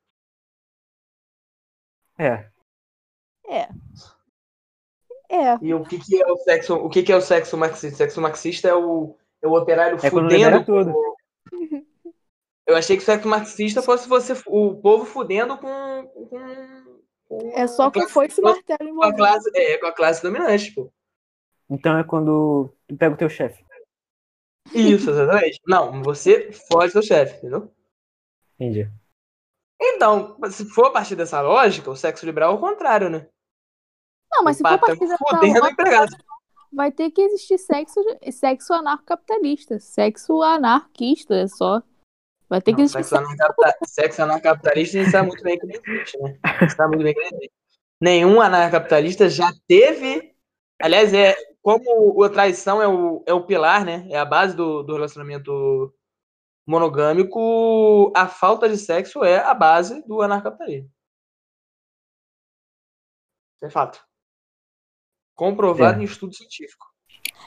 É. 2.16 2.48
É. 3.50 3.68
É. 5.28 5.58
E 5.62 5.72
o 5.74 5.84
que, 5.84 5.98
que 5.98 6.20
é 6.22 6.26
o 6.26 6.36
sexo? 6.38 6.74
O 6.74 6.88
que, 6.88 7.02
que 7.02 7.12
é 7.12 7.16
o 7.16 7.20
sexo 7.20 7.56
marxista? 7.56 7.94
O 7.94 7.98
sexo 7.98 8.20
marxista 8.20 8.68
é 8.68 8.74
o, 8.74 9.16
é 9.42 9.46
o 9.48 9.52
operário 9.54 9.96
É 10.02 10.10
fudendo. 10.10 10.64
tudo. 10.64 10.92
Eu 12.66 12.76
achei 12.76 12.96
que 12.96 13.02
o 13.02 13.06
sexo 13.06 13.28
marxista 13.28 13.82
fosse 13.82 14.08
você, 14.08 14.32
o 14.46 14.76
povo 14.80 15.04
fudendo 15.04 15.56
com. 15.58 16.06
com, 16.28 16.28
com 17.28 17.50
É 17.54 17.66
só 17.66 17.84
a 17.84 17.86
com 17.86 17.92
classe- 18.00 18.12
foice 18.12 18.40
e 18.40 18.44
martelo 18.44 18.94
com 18.94 19.02
a 19.02 19.14
classe, 19.14 19.50
é, 19.54 19.78
com 19.78 19.86
a 19.86 19.92
classe 19.92 20.22
dominante, 20.22 20.72
pô. 20.72 20.92
Então 21.68 21.96
é 21.98 22.04
quando 22.04 22.72
tu 22.88 22.96
pega 22.96 23.14
o 23.14 23.18
teu 23.18 23.28
chefe. 23.28 23.64
Isso, 24.74 25.10
exatamente. 25.10 25.60
Não, 25.66 26.02
você 26.02 26.50
foge 26.70 26.92
do 26.92 27.02
chefe, 27.02 27.38
entendeu? 27.38 27.72
Entendi. 28.58 28.90
Então, 29.80 30.36
se 30.50 30.64
for 30.66 30.86
a 30.86 30.90
partir 30.90 31.16
dessa 31.16 31.40
lógica, 31.40 31.90
o 31.90 31.96
sexo 31.96 32.26
liberal 32.26 32.52
é 32.52 32.56
o 32.56 32.60
contrário, 32.60 33.08
né? 33.08 33.26
Não, 34.32 34.44
mas 34.44 34.56
o 34.56 34.58
se 34.58 34.62
for 34.62 34.78
patrão 34.78 34.96
partir 34.96 35.08
dessa 35.08 35.16
fudendo 35.18 35.58
o 35.58 35.62
lógica, 35.62 35.70
empregado. 35.70 36.16
vai 36.72 36.92
ter 36.92 37.10
que 37.10 37.20
existir 37.20 37.58
sexo, 37.58 38.00
sexo 38.30 38.72
anarcocapitalista. 38.72 39.80
Sexo 39.80 40.42
anarquista, 40.42 41.34
é 41.34 41.46
só. 41.48 41.82
Vai 42.48 42.60
ter 42.60 42.72
que 42.72 42.78
Não, 42.78 42.84
existir 42.84 43.04
sexo, 43.04 44.22
anarcapitalista 44.22 44.98
a 44.98 45.02
gente 45.02 45.10
sabe 45.12 45.28
muito 45.28 45.42
bem 45.42 45.58
que 45.58 45.66
não 45.66 45.74
existe, 45.74 46.18
né? 46.18 46.38
A 46.42 46.58
gente 46.60 46.74
sabe 46.74 46.96
muito 46.96 47.04
bem 47.04 47.14
que 47.14 47.20
não 47.20 47.28
existe. 47.28 47.52
Nenhum 48.00 48.40
anarcapitalista 48.40 49.28
já 49.28 49.52
teve. 49.68 50.34
Aliás, 50.80 51.12
é 51.12 51.36
como 51.62 52.22
a 52.24 52.30
traição 52.30 52.80
é 52.82 52.88
o, 52.88 53.22
é 53.26 53.34
o 53.34 53.44
pilar, 53.44 53.84
né? 53.84 54.06
É 54.10 54.18
a 54.18 54.24
base 54.24 54.56
do, 54.56 54.82
do 54.82 54.94
relacionamento 54.94 55.94
monogâmico, 56.66 58.12
a 58.16 58.28
falta 58.28 58.68
de 58.68 58.76
sexo 58.76 59.24
é 59.24 59.38
a 59.38 59.52
base 59.54 60.06
do 60.06 60.22
anarcapitalismo. 60.22 60.90
É 63.62 63.68
fato. 63.68 64.09
Comprovado 65.40 66.00
É. 66.00 66.02
em 66.02 66.04
estudo 66.04 66.34
científico. 66.34 66.86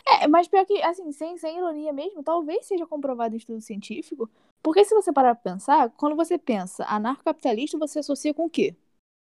É, 0.07 0.27
mas 0.27 0.47
pior 0.47 0.65
que, 0.65 0.81
assim, 0.81 1.11
sem, 1.11 1.37
sem 1.37 1.59
ironia 1.59 1.93
mesmo, 1.93 2.23
talvez 2.23 2.65
seja 2.65 2.87
comprovado 2.87 3.35
em 3.35 3.37
estudo 3.37 3.61
científico. 3.61 4.27
Porque 4.63 4.83
se 4.83 4.95
você 4.95 5.13
parar 5.13 5.35
pra 5.35 5.51
pensar, 5.53 5.91
quando 5.91 6.15
você 6.15 6.39
pensa 6.39 6.83
anarcocapitalista, 6.87 7.77
você 7.77 7.99
associa 7.99 8.33
com 8.33 8.45
o 8.45 8.49
quê? 8.49 8.75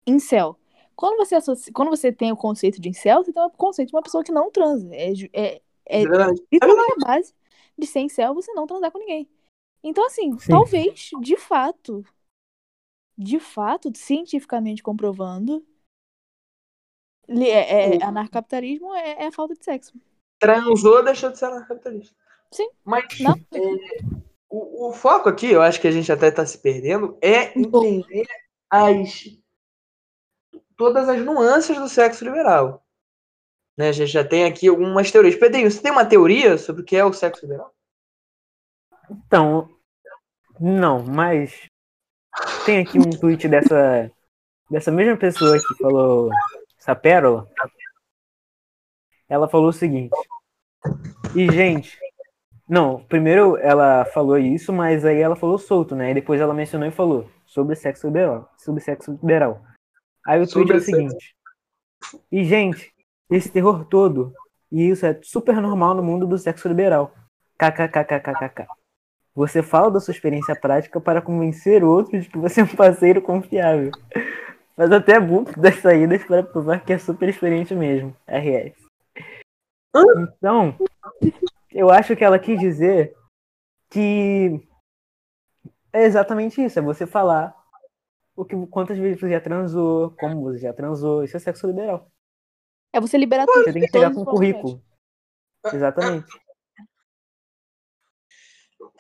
Incel. 0.07 0.57
Quando 0.95 1.17
você, 1.17 1.35
associa, 1.35 1.73
quando 1.73 1.89
você 1.89 2.12
tem 2.12 2.31
o 2.31 2.37
conceito 2.37 2.81
de 2.81 2.89
incel, 2.89 3.25
você 3.25 3.33
tem 3.33 3.43
o 3.43 3.50
conceito 3.50 3.89
de 3.89 3.97
uma 3.97 4.03
pessoa 4.03 4.23
que 4.23 4.31
não 4.31 4.53
transa. 4.53 4.89
É, 4.95 5.11
é, 5.33 5.62
é 5.87 6.03
É 6.03 6.05
literalmente 6.53 6.93
a 7.03 7.07
base 7.07 7.35
de 7.77 7.87
ser 7.89 8.00
incel 8.00 8.35
você 8.35 8.53
não 8.53 8.69
transar 8.69 8.93
com 8.93 9.00
ninguém. 9.00 9.29
Então, 9.83 10.07
assim, 10.07 10.39
Sim. 10.39 10.53
talvez, 10.53 11.11
de 11.21 11.37
fato, 11.37 12.05
de 13.19 13.41
fato, 13.41 13.91
cientificamente 13.97 14.81
comprovando, 14.81 15.67
é, 17.30 17.87
é, 17.87 17.92
Sim. 17.92 18.02
anarcocapitalismo 18.02 18.94
é, 18.94 19.26
é 19.26 19.30
falta 19.30 19.54
de 19.54 19.64
sexo. 19.64 19.92
Transou, 20.38 21.04
deixou 21.04 21.30
de 21.30 21.38
ser 21.38 21.46
anarcapitalista. 21.46 22.14
Sim. 22.50 22.68
Mas 22.84 23.04
Não? 23.20 23.34
o, 24.49 24.88
o 24.88 24.92
foco 24.92 25.28
aqui, 25.28 25.50
eu 25.50 25.62
acho 25.62 25.80
que 25.80 25.87
a 25.87 25.92
gente 25.92 26.10
até 26.10 26.28
está 26.28 26.44
se 26.44 26.58
perdendo, 26.58 27.16
é 27.22 27.56
entender 27.58 28.26
as 28.68 29.38
todas 30.76 31.08
as 31.08 31.20
nuances 31.20 31.78
do 31.78 31.88
sexo 31.88 32.25
liberal. 32.25 32.82
Né? 33.76 33.90
A 33.90 33.92
gente 33.92 34.10
já 34.10 34.25
tem 34.25 34.44
aqui 34.44 34.66
algumas 34.66 35.10
teorias. 35.10 35.37
Pedrinho, 35.37 35.70
você 35.70 35.80
tem 35.80 35.92
uma 35.92 36.06
teoria 36.06 36.56
sobre 36.56 36.82
o 36.82 36.84
que 36.84 36.96
é 36.96 37.04
o 37.04 37.12
sexo 37.12 37.44
liberal? 37.44 37.72
Então, 39.10 39.68
não, 40.58 41.02
mas 41.02 41.68
tem 42.64 42.78
aqui 42.78 42.99
um 42.99 43.10
tweet 43.10 43.46
dessa 43.49 44.10
dessa 44.70 44.90
mesma 44.90 45.16
pessoa 45.16 45.58
que 45.58 45.82
falou 45.82 46.30
essa 46.80 46.96
pérola, 46.96 47.46
ela 49.28 49.49
falou 49.49 49.68
o 49.68 49.72
seguinte. 49.72 50.16
E, 51.37 51.52
gente, 51.52 51.99
não, 52.66 53.04
primeiro 53.04 53.56
ela 53.58 54.04
falou 54.06 54.38
isso, 54.38 54.72
mas 54.72 55.04
aí 55.04 55.20
ela 55.20 55.37
falou 55.37 55.58
solto, 55.58 55.94
né? 55.94 56.10
E 56.10 56.14
depois 56.14 56.40
ela 56.40 56.54
mencionou 56.54 56.88
e 56.88 56.92
falou 56.92 57.30
sobre 57.44 57.76
sexo 57.76 58.06
liberal. 58.06 58.50
Sobre 58.56 58.80
sexo 58.80 59.12
liberal. 59.12 59.62
Aí 60.26 60.40
o 60.40 60.49
tweet 60.49 60.72
é 60.72 60.76
o 60.76 60.80
seguinte. 60.80 61.34
E, 62.32 62.44
gente, 62.44 62.92
esse 63.30 63.50
terror 63.50 63.84
todo, 63.84 64.32
e 64.72 64.88
isso 64.88 65.04
é 65.04 65.18
super 65.22 65.60
normal 65.60 65.94
no 65.94 66.02
mundo 66.02 66.26
do 66.26 66.38
sexo 66.38 66.66
liberal. 66.66 67.12
KKKKKK. 67.58 68.66
Você 69.34 69.62
fala 69.62 69.90
da 69.90 70.00
sua 70.00 70.12
experiência 70.12 70.56
prática 70.56 70.99
para 71.00 71.20
convencer 71.20 71.84
outros 71.84 72.25
de 72.25 72.30
que 72.30 72.38
você 72.38 72.62
é 72.62 72.64
um 72.64 72.75
parceiro 72.75 73.20
confiável. 73.20 73.90
Faz 74.80 74.92
até 74.92 75.20
book 75.20 75.60
das 75.60 75.75
saídas 75.75 76.25
para 76.25 76.42
provar 76.42 76.82
que 76.82 76.94
é 76.94 76.99
super 76.99 77.28
experiente 77.28 77.75
mesmo. 77.75 78.16
RS. 78.26 78.75
Então, 80.38 80.75
eu 81.70 81.90
acho 81.90 82.16
que 82.16 82.25
ela 82.25 82.38
quis 82.38 82.58
dizer 82.58 83.14
que 83.90 84.66
é 85.92 86.04
exatamente 86.04 86.64
isso, 86.64 86.78
é 86.78 86.82
você 86.82 87.06
falar 87.06 87.54
o 88.34 88.42
que, 88.42 88.56
quantas 88.68 88.96
vezes 88.96 89.20
você 89.20 89.28
já 89.28 89.38
transou, 89.38 90.12
como 90.12 90.44
você 90.44 90.60
já 90.60 90.72
transou, 90.72 91.25
isso 91.25 91.37
é 91.37 91.40
sexo 91.40 91.66
liberal. 91.66 92.10
É 92.90 92.99
você 92.99 93.18
liberar 93.18 93.44
tudo. 93.44 93.64
Você 93.64 93.75
tem 93.75 93.82
que 93.82 93.92
pegar 93.92 94.14
com 94.14 94.22
o 94.22 94.25
currículo. 94.25 94.82
Exatamente. 95.75 96.40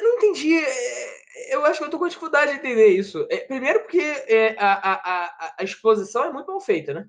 Eu 0.00 0.08
não 0.08 0.16
entendi. 0.16 0.56
é, 0.56 1.54
Eu 1.54 1.64
acho 1.64 1.78
que 1.78 1.84
eu 1.84 1.90
tô 1.90 1.98
com 1.98 2.08
dificuldade 2.08 2.52
de 2.52 2.58
entender 2.58 2.88
isso. 2.88 3.26
É, 3.30 3.38
Primeiro 3.38 3.80
porque 3.80 4.00
é, 4.00 4.56
a, 4.58 4.72
a, 4.92 5.54
a, 5.58 5.64
exposição 5.64 6.24
é 6.24 6.32
muito 6.32 6.46
mal 6.48 6.60
feita, 6.60 6.94
né? 6.94 7.08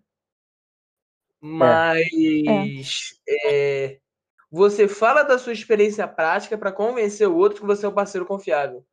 Mas 1.39 3.19
é, 3.27 3.99
você 4.51 4.87
fala 4.87 5.23
da 5.23 5.39
sua 5.39 5.53
experiência 5.53 6.07
prática 6.07 6.57
para 6.57 6.71
convencer 6.71 7.27
o 7.27 7.35
outro 7.35 7.61
que 7.61 7.65
você 7.65 7.85
é 7.85 7.89
um 7.89 7.93
parceiro 7.93 8.25
confiável. 8.25 8.85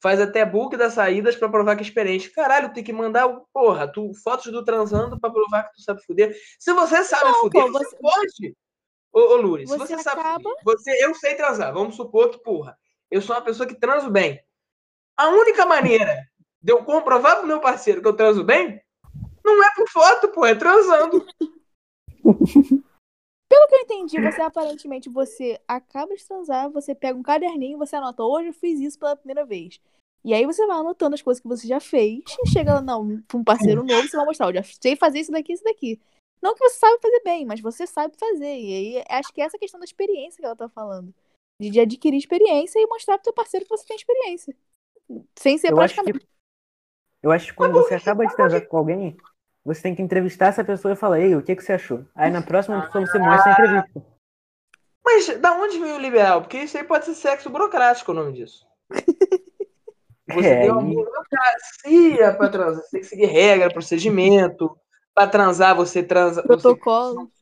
Faz 0.00 0.20
até 0.20 0.44
book 0.44 0.76
das 0.76 0.94
saídas 0.94 1.34
para 1.36 1.48
provar 1.48 1.74
que 1.76 1.82
é 1.82 1.86
experiente. 1.86 2.30
Caralho, 2.30 2.72
tem 2.72 2.84
que 2.84 2.92
mandar, 2.92 3.28
porra, 3.52 3.86
tu, 3.90 4.12
fotos 4.22 4.50
do 4.52 4.64
transando 4.64 5.18
para 5.20 5.30
provar 5.30 5.64
que 5.64 5.74
tu 5.74 5.82
sabe 5.82 6.02
fuder. 6.04 6.36
Se 6.58 6.72
você 6.72 7.02
sabe 7.02 7.30
Não, 7.30 7.40
fuder, 7.40 7.64
pô, 7.64 7.72
você, 7.72 7.84
você- 7.84 7.96
pode. 8.00 8.56
Ô, 9.12 9.20
ô 9.20 9.36
Luri, 9.36 9.66
se 9.66 9.76
Você 9.76 9.98
sabe 9.98 10.20
acaba- 10.20 10.34
fuder, 10.34 10.64
você, 10.64 11.04
eu 11.04 11.14
sei 11.14 11.34
transar. 11.34 11.72
Vamos 11.72 11.96
supor 11.96 12.30
que, 12.30 12.38
porra, 12.42 12.78
eu 13.10 13.22
sou 13.22 13.34
uma 13.36 13.42
pessoa 13.42 13.66
que 13.66 13.74
transo 13.74 14.10
bem. 14.10 14.42
A 15.16 15.28
única 15.28 15.66
maneira 15.66 16.26
de 16.62 16.72
eu 16.72 16.84
comprovar 16.84 17.38
pro 17.38 17.46
meu 17.46 17.60
parceiro 17.60 18.00
que 18.00 18.08
eu 18.08 18.16
transo 18.16 18.44
bem 18.44 18.80
não 19.44 19.64
é 19.64 19.74
por 19.74 19.88
foto, 19.88 20.28
pô, 20.28 20.44
é 20.44 20.54
transando. 20.54 21.26
Pelo 23.48 23.66
que 23.66 23.74
eu 23.74 23.80
entendi, 23.80 24.20
você 24.20 24.42
aparentemente 24.42 25.08
você 25.08 25.58
acaba 25.66 26.14
de 26.14 26.24
transar, 26.26 26.70
você 26.70 26.94
pega 26.94 27.18
um 27.18 27.22
caderninho 27.22 27.78
você 27.78 27.96
anota, 27.96 28.22
hoje 28.22 28.48
eu 28.48 28.52
fiz 28.52 28.78
isso 28.78 28.98
pela 28.98 29.16
primeira 29.16 29.46
vez. 29.46 29.80
E 30.22 30.34
aí 30.34 30.44
você 30.44 30.66
vai 30.66 30.76
anotando 30.76 31.14
as 31.14 31.22
coisas 31.22 31.40
que 31.40 31.48
você 31.48 31.66
já 31.66 31.80
fez 31.80 32.22
e 32.44 32.48
chega 32.50 32.74
lá, 32.74 32.82
não, 32.82 33.22
pra 33.22 33.38
um 33.38 33.44
parceiro 33.44 33.82
novo, 33.82 34.06
você 34.06 34.16
vai 34.16 34.26
mostrar, 34.26 34.48
eu 34.48 34.54
já 34.54 34.62
sei 34.62 34.96
fazer 34.96 35.20
isso 35.20 35.32
daqui, 35.32 35.54
isso 35.54 35.64
daqui. 35.64 35.98
Não 36.42 36.54
que 36.54 36.60
você 36.60 36.78
sabe 36.78 36.98
fazer 37.00 37.22
bem, 37.24 37.46
mas 37.46 37.60
você 37.60 37.86
sabe 37.86 38.14
fazer. 38.18 38.58
E 38.58 38.98
aí 38.98 39.04
acho 39.08 39.32
que 39.32 39.40
é 39.40 39.44
essa 39.44 39.58
questão 39.58 39.80
da 39.80 39.84
experiência 39.84 40.38
que 40.38 40.44
ela 40.44 40.54
tá 40.54 40.68
falando. 40.68 41.12
De, 41.60 41.70
de 41.70 41.80
adquirir 41.80 42.18
experiência 42.18 42.78
e 42.78 42.86
mostrar 42.86 43.16
pro 43.16 43.24
teu 43.24 43.32
parceiro 43.32 43.66
que 43.66 43.70
você 43.70 43.84
tem 43.86 43.96
experiência. 43.96 44.54
Sem 45.36 45.58
ser 45.58 45.72
Eu 45.72 45.80
acho 45.80 45.94
praticamente. 45.94 46.26
que, 46.26 46.32
eu 47.22 47.32
acho 47.32 47.46
que 47.46 47.54
quando 47.54 47.72
você 47.72 47.94
acaba 47.94 48.26
de 48.26 48.36
transar 48.36 48.66
com 48.66 48.76
alguém, 48.76 49.16
você 49.64 49.82
tem 49.82 49.94
que 49.94 50.02
entrevistar 50.02 50.46
essa 50.46 50.64
pessoa 50.64 50.92
e 50.92 50.96
falar, 50.96 51.20
ei, 51.20 51.34
o 51.34 51.42
que, 51.42 51.56
que 51.56 51.62
você 51.62 51.72
achou? 51.72 52.04
Aí 52.14 52.30
na 52.30 52.42
próxima 52.42 52.80
pessoa 52.82 53.06
você 53.06 53.18
mostra 53.18 53.50
a 53.50 53.52
entrevista. 53.52 54.06
Mas 55.04 55.38
da 55.40 55.52
onde 55.54 55.78
veio 55.78 55.96
o 55.96 56.00
liberal? 56.00 56.42
Porque 56.42 56.58
isso 56.58 56.76
aí 56.76 56.84
pode 56.84 57.06
ser 57.06 57.14
sexo 57.14 57.50
burocrático 57.50 58.12
o 58.12 58.14
nome 58.14 58.32
disso. 58.32 58.66
Você 60.30 60.46
É, 60.46 60.60
tem 60.60 60.70
uma 60.70 60.82
e- 60.82 60.94
burocracia 60.94 62.34
para 62.36 62.50
transar. 62.50 62.82
Você 62.82 62.90
tem 62.90 63.00
que 63.00 63.06
seguir 63.06 63.24
regra, 63.24 63.72
procedimento. 63.72 64.78
Para 65.14 65.26
transar, 65.30 65.74
você 65.74 66.02
transa. 66.02 66.42
Você... 66.42 66.48
Protocolo. 66.48 67.32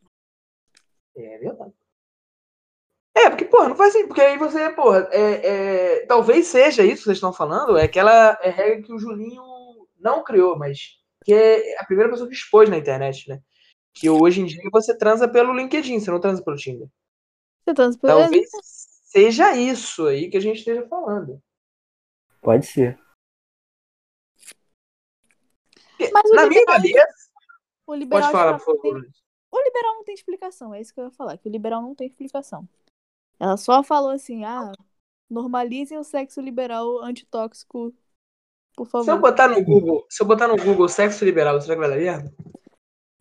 É 1.17 1.39
verdade. 1.39 1.75
É, 3.17 3.31
porque, 3.31 3.47
porra, 3.47 3.71
não 3.71 3.77
faz 3.77 3.95
assim, 3.95 4.07
porque 4.07 4.21
aí 4.21 4.37
você, 4.37 4.69
porra, 4.71 5.09
é, 5.11 5.47
é, 6.01 6.07
talvez 6.07 6.49
seja 6.49 6.85
isso 6.85 6.99
que 6.99 7.05
vocês 7.05 7.17
estão 7.17 7.33
falando, 7.33 7.79
é 7.79 7.85
aquela 7.85 8.39
é 8.43 8.51
regra 8.51 8.83
que 8.83 8.93
o 8.93 8.99
Julinho 8.99 9.43
não 9.99 10.23
criou, 10.23 10.59
mas 10.59 10.99
que 11.25 11.33
é 11.33 11.81
a 11.81 11.85
primeira 11.87 12.11
pessoa 12.11 12.29
que 12.29 12.35
expôs 12.35 12.69
na 12.69 12.77
internet, 12.77 13.27
né? 13.29 13.41
Que 13.95 14.11
hoje 14.11 14.43
em 14.43 14.45
dia 14.45 14.61
você 14.71 14.97
transa 14.97 15.27
pelo 15.27 15.55
LinkedIn, 15.55 15.99
você 15.99 16.11
não 16.11 16.21
transa 16.21 16.45
pelo 16.45 16.59
Tinder. 16.59 16.89
Você 17.65 17.75
transa 17.75 17.99
por 17.99 18.07
Talvez 18.07 18.51
seja 19.07 19.57
isso 19.57 20.07
aí 20.07 20.29
que 20.29 20.37
a 20.37 20.41
gente 20.41 20.59
esteja 20.59 20.87
falando. 20.87 21.43
Pode 22.43 22.67
ser. 22.67 23.01
Mas 26.13 26.31
Na 26.33 26.47
minha 26.47 26.65
cabeça. 26.67 27.31
O 27.87 27.95
liberal 27.95 28.23
Pode 28.23 28.33
falar, 28.33 28.59
por 28.59 28.65
favor. 28.67 29.01
tem- 29.03 29.11
O 29.51 29.63
liberal 29.63 29.95
não 29.95 30.05
tem 30.05 30.15
explicação, 30.15 30.75
é 30.75 30.81
isso 30.83 30.93
que 30.93 31.01
eu 31.01 31.05
ia 31.05 31.11
falar, 31.11 31.39
que 31.39 31.49
o 31.49 31.53
liberal 31.53 31.81
não 31.81 31.95
tem 31.95 32.07
explicação. 32.07 32.69
Ela 33.39 33.57
só 33.57 33.83
falou 33.83 34.11
assim, 34.11 34.45
ah, 34.45 34.73
normalizem 35.29 35.99
o 35.99 36.05
sexo 36.05 36.41
liberal 36.41 37.03
antitóxico, 37.03 37.93
por 38.75 38.87
Se 38.87 38.97
eu 38.97 39.05
favor. 39.05 39.21
botar 39.21 39.49
no 39.49 39.63
Google, 39.63 40.07
se 40.09 40.23
eu 40.23 40.27
botar 40.27 40.49
no 40.49 40.57
Google 40.57 40.89
sexo 40.89 41.25
liberal, 41.25 41.61
será 41.61 41.75
que 41.75 41.81
vai 41.81 41.91
dar 41.91 41.97
merda? 41.97 42.35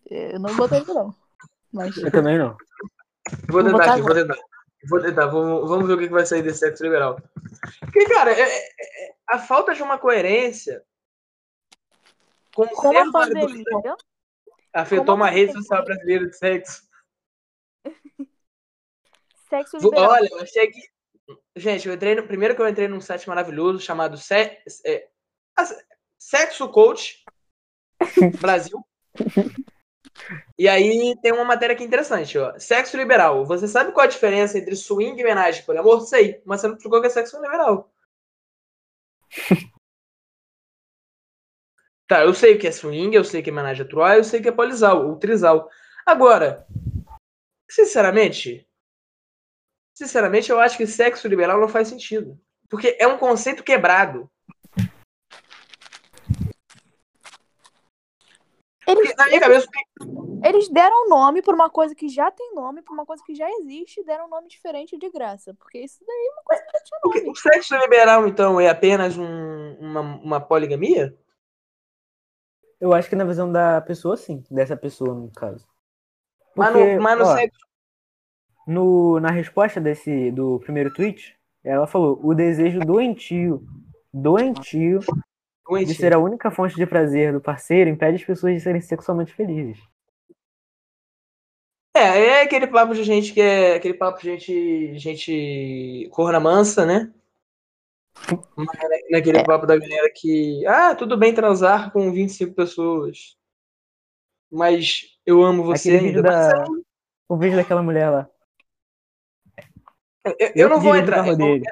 Eu 0.08 0.38
não 0.38 0.56
botei 0.56 0.80
isso 0.80 0.94
não. 0.94 1.14
Mas 1.72 1.96
Eu 1.96 2.10
também 2.10 2.38
não. 2.38 2.56
Vou 3.48 3.62
Vou 3.62 3.64
tentar 3.64 3.72
botar 3.78 3.92
aqui, 3.94 4.02
vou 4.02 4.14
tentar. 4.14 4.36
Vou 4.88 5.02
tentar, 5.02 5.26
vamos, 5.26 5.68
vamos 5.68 5.86
ver 5.88 5.94
o 5.94 5.98
que 5.98 6.08
vai 6.08 6.24
sair 6.24 6.42
desse 6.42 6.60
sexo 6.60 6.84
liberal. 6.84 7.18
Porque, 7.80 8.04
cara, 8.06 8.30
é- 8.30 8.40
é- 8.40 9.08
é- 9.08 9.14
a 9.28 9.38
falta 9.38 9.74
de 9.74 9.82
uma 9.82 9.98
coerência 9.98 10.84
com 12.54 12.62
o 12.62 12.68
com 12.68 12.96
a 12.96 13.10
pandemia, 13.10 13.64
afetou 14.72 15.06
como 15.06 15.22
uma 15.24 15.30
rede 15.30 15.52
social 15.54 15.84
brasileira 15.84 16.26
de 16.28 16.36
sexo. 16.36 16.85
Sexo 19.48 19.76
liberal. 19.78 20.10
Olha, 20.10 20.28
eu 20.30 20.40
achei 20.40 20.66
que. 20.68 20.80
Gente, 21.56 21.88
eu 21.88 21.94
entrei 21.94 22.14
no. 22.14 22.26
Primeiro 22.26 22.54
que 22.54 22.62
eu 22.62 22.68
entrei 22.68 22.88
num 22.88 23.00
site 23.00 23.28
maravilhoso 23.28 23.80
chamado 23.80 24.16
Se... 24.16 24.58
é, 24.84 25.08
Sexo 26.18 26.68
Coach 26.68 27.24
Brasil. 28.40 28.84
E 30.58 30.68
aí 30.68 31.14
tem 31.20 31.32
uma 31.32 31.44
matéria 31.44 31.74
aqui 31.74 31.84
interessante, 31.84 32.38
ó. 32.38 32.58
Sexo 32.58 32.96
liberal. 32.96 33.44
Você 33.44 33.68
sabe 33.68 33.92
qual 33.92 34.04
a 34.04 34.08
diferença 34.08 34.58
entre 34.58 34.74
swing, 34.74 35.20
homenagem 35.22 35.62
e 35.62 35.66
poliamor? 35.66 36.00
Sei, 36.00 36.42
mas 36.44 36.60
você 36.60 36.68
não 36.68 36.76
explicou 36.76 36.98
o 36.98 37.02
que 37.02 37.08
é 37.08 37.10
sexo 37.10 37.40
liberal. 37.40 37.92
tá, 42.08 42.22
eu 42.22 42.32
sei 42.34 42.54
o 42.54 42.58
que 42.58 42.66
é 42.66 42.72
swing, 42.72 43.14
eu 43.14 43.24
sei 43.24 43.42
que 43.42 43.50
é 43.50 43.52
homenagem 43.52 43.84
a 43.84 43.88
truá, 43.88 44.16
eu 44.16 44.24
sei 44.24 44.40
que 44.40 44.48
é 44.48 44.52
polisal, 44.52 45.06
ou 45.06 45.16
trisal. 45.16 45.68
Agora, 46.06 46.66
sinceramente, 47.68 48.66
sinceramente, 49.96 50.50
eu 50.50 50.60
acho 50.60 50.76
que 50.76 50.86
sexo 50.86 51.26
liberal 51.26 51.58
não 51.58 51.68
faz 51.68 51.88
sentido. 51.88 52.38
Porque 52.68 52.96
é 53.00 53.06
um 53.08 53.16
conceito 53.16 53.64
quebrado. 53.64 54.30
Eles, 58.86 59.16
na 59.16 59.26
minha 59.26 59.40
cabeça, 59.40 59.66
eles 60.44 60.68
deram 60.68 61.08
nome 61.08 61.42
pra 61.42 61.54
uma 61.54 61.68
coisa 61.68 61.92
que 61.92 62.08
já 62.08 62.30
tem 62.30 62.54
nome, 62.54 62.82
pra 62.82 62.92
uma 62.92 63.04
coisa 63.04 63.20
que 63.24 63.34
já 63.34 63.50
existe, 63.50 64.00
e 64.00 64.04
deram 64.04 64.26
um 64.26 64.28
nome 64.28 64.46
diferente 64.46 64.96
de 64.96 65.10
graça. 65.10 65.54
Porque 65.54 65.78
isso 65.78 65.98
daí 66.06 66.28
é 66.28 66.32
uma 66.32 66.42
coisa 66.44 66.62
que 66.62 66.72
já 66.72 66.84
tinha 66.84 67.00
nome. 67.02 67.30
o 67.30 67.34
sexo 67.34 67.76
liberal, 67.78 68.28
então, 68.28 68.60
é 68.60 68.68
apenas 68.68 69.16
um- 69.16 69.76
uma, 69.80 70.00
uma 70.00 70.40
poligamia? 70.40 71.16
Eu 72.78 72.92
acho 72.92 73.08
que 73.08 73.16
na 73.16 73.24
visão 73.24 73.50
da 73.50 73.80
pessoa, 73.80 74.16
sim. 74.16 74.44
Dessa 74.50 74.76
pessoa, 74.76 75.14
no 75.14 75.32
caso. 75.32 75.66
Mas 76.54 76.72
Porque, 76.72 76.96
no, 76.96 77.02
mas 77.02 77.18
no 77.18 77.24
ó, 77.24 77.34
sexo. 77.34 77.65
No, 78.66 79.20
na 79.20 79.30
resposta 79.30 79.80
desse, 79.80 80.30
do 80.30 80.58
primeiro 80.60 80.92
tweet, 80.92 81.36
ela 81.62 81.86
falou: 81.86 82.18
o 82.22 82.34
desejo 82.34 82.80
doentio, 82.80 83.66
doentio 84.12 85.00
de 85.00 85.06
doente. 85.68 85.94
ser 85.94 86.14
a 86.14 86.18
única 86.18 86.50
fonte 86.50 86.74
de 86.76 86.86
prazer 86.86 87.32
do 87.32 87.40
parceiro 87.40 87.90
impede 87.90 88.16
as 88.16 88.24
pessoas 88.24 88.54
de 88.54 88.60
serem 88.60 88.80
sexualmente 88.80 89.32
felizes. 89.32 89.78
É, 91.94 92.26
é 92.26 92.42
aquele 92.42 92.66
papo 92.66 92.94
de 92.94 93.02
gente 93.02 93.32
que 93.32 93.40
é. 93.40 93.76
Aquele 93.76 93.94
papo 93.94 94.20
de 94.20 94.24
gente. 94.24 94.98
gente. 94.98 96.08
corna 96.12 96.38
mansa, 96.38 96.84
né? 96.84 97.12
Naquele 99.10 99.42
papo 99.44 99.66
da 99.66 99.78
galera 99.78 100.10
que. 100.14 100.64
Ah, 100.66 100.94
tudo 100.94 101.16
bem 101.16 101.34
transar 101.34 101.90
com 101.92 102.12
25 102.12 102.54
pessoas. 102.54 103.36
Mas 104.50 105.18
eu 105.24 105.42
amo 105.42 105.64
você 105.64 105.96
ainda. 105.96 106.22
Da. 106.22 106.64
O 107.28 107.36
vídeo 107.36 107.56
daquela 107.56 107.82
mulher 107.82 108.10
lá. 108.10 108.30
Eu, 110.38 110.52
eu- 110.54 110.68
não 110.68 110.80
vou 110.80 110.96
entrar. 110.96 111.26
Eu, 111.26 111.36
dele. 111.36 111.64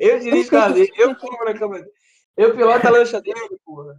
eu 0.00 0.18
dirijo 0.18 0.48
o 0.48 0.50
carro 0.50 0.74
dele, 0.74 0.90
eu 0.98 1.16
como 1.16 1.44
na 1.44 1.54
cama 1.58 1.78
dele. 1.78 1.90
Eu 2.36 2.54
piloto 2.54 2.86
a 2.86 2.90
lancha 2.90 3.20
dele, 3.22 3.58
porra. 3.64 3.98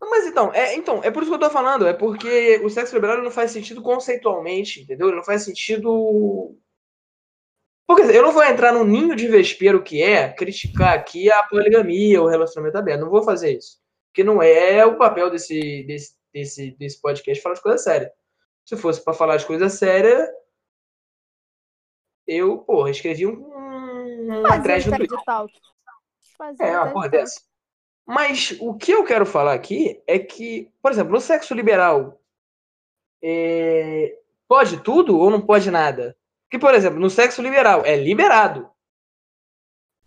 Mas 0.00 0.26
então, 0.26 0.52
é, 0.52 0.74
então, 0.76 1.00
é 1.02 1.10
por 1.10 1.22
isso 1.22 1.30
que 1.32 1.36
eu 1.36 1.40
tô 1.48 1.50
falando, 1.50 1.86
é 1.86 1.92
porque 1.92 2.60
o 2.62 2.68
sexo 2.70 2.94
liberal 2.94 3.20
não 3.22 3.30
faz 3.30 3.50
sentido 3.50 3.82
conceitualmente, 3.82 4.82
entendeu? 4.82 5.08
Ele 5.08 5.16
não 5.16 5.24
faz 5.24 5.42
sentido. 5.42 6.56
Porque 7.86 8.02
eu 8.02 8.22
não 8.22 8.32
vou 8.32 8.44
entrar 8.44 8.72
no 8.72 8.84
ninho 8.84 9.14
de 9.16 9.26
vespeiro 9.28 9.82
que 9.82 10.02
é 10.02 10.32
criticar 10.32 10.94
aqui 10.94 11.30
a 11.30 11.42
poligamia, 11.44 12.22
o 12.22 12.28
relacionamento 12.28 12.78
aberto. 12.78 13.00
Não 13.00 13.10
vou 13.10 13.22
fazer 13.22 13.56
isso. 13.56 13.78
Porque 14.10 14.22
não 14.24 14.42
é 14.42 14.84
o 14.86 14.96
papel 14.96 15.30
desse, 15.30 15.82
desse, 15.84 16.14
desse, 16.32 16.70
desse 16.78 17.00
podcast 17.00 17.42
falar 17.42 17.56
de 17.56 17.62
coisa 17.62 17.78
séria. 17.78 18.12
Se 18.64 18.76
fosse 18.76 19.02
para 19.02 19.12
falar 19.12 19.36
de 19.36 19.44
coisa 19.46 19.68
séria, 19.68 20.30
eu, 22.26 22.58
porra, 22.58 22.90
escrevi 22.90 23.26
um, 23.26 23.32
um 23.32 24.40
uma 24.40 24.60
thread 24.60 24.90
no 24.90 24.96
Twitter. 24.96 25.18
É, 26.60 26.78
uma 26.78 26.92
porra 26.92 27.08
dessa. 27.08 27.40
Mas 28.06 28.56
o 28.60 28.74
que 28.74 28.92
eu 28.92 29.04
quero 29.04 29.24
falar 29.24 29.54
aqui 29.54 30.02
é 30.06 30.18
que, 30.18 30.70
por 30.82 30.90
exemplo, 30.90 31.12
no 31.12 31.20
sexo 31.20 31.54
liberal, 31.54 32.20
é, 33.22 34.18
pode 34.46 34.82
tudo 34.82 35.18
ou 35.18 35.30
não 35.30 35.40
pode 35.40 35.70
nada? 35.70 36.16
Que, 36.50 36.58
por 36.58 36.74
exemplo, 36.74 37.00
no 37.00 37.08
sexo 37.08 37.40
liberal 37.40 37.82
é 37.84 37.96
liberado, 37.96 38.68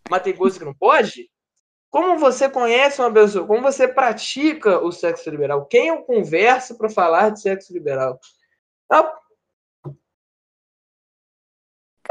mas 0.09 0.21
tem 0.21 0.35
coisa 0.35 0.59
que 0.59 0.65
não 0.65 0.73
pode. 0.73 1.29
Como 1.89 2.19
você 2.19 2.49
conhece 2.49 3.01
uma 3.01 3.11
pessoa? 3.11 3.47
Como 3.47 3.61
você 3.61 3.87
pratica 3.87 4.79
o 4.79 4.91
sexo 4.91 5.29
liberal? 5.29 5.65
Quem 5.65 5.87
eu 5.87 6.03
converso 6.03 6.77
para 6.77 6.89
falar 6.89 7.29
de 7.29 7.41
sexo 7.41 7.73
liberal? 7.73 8.19
Ah, 8.89 9.11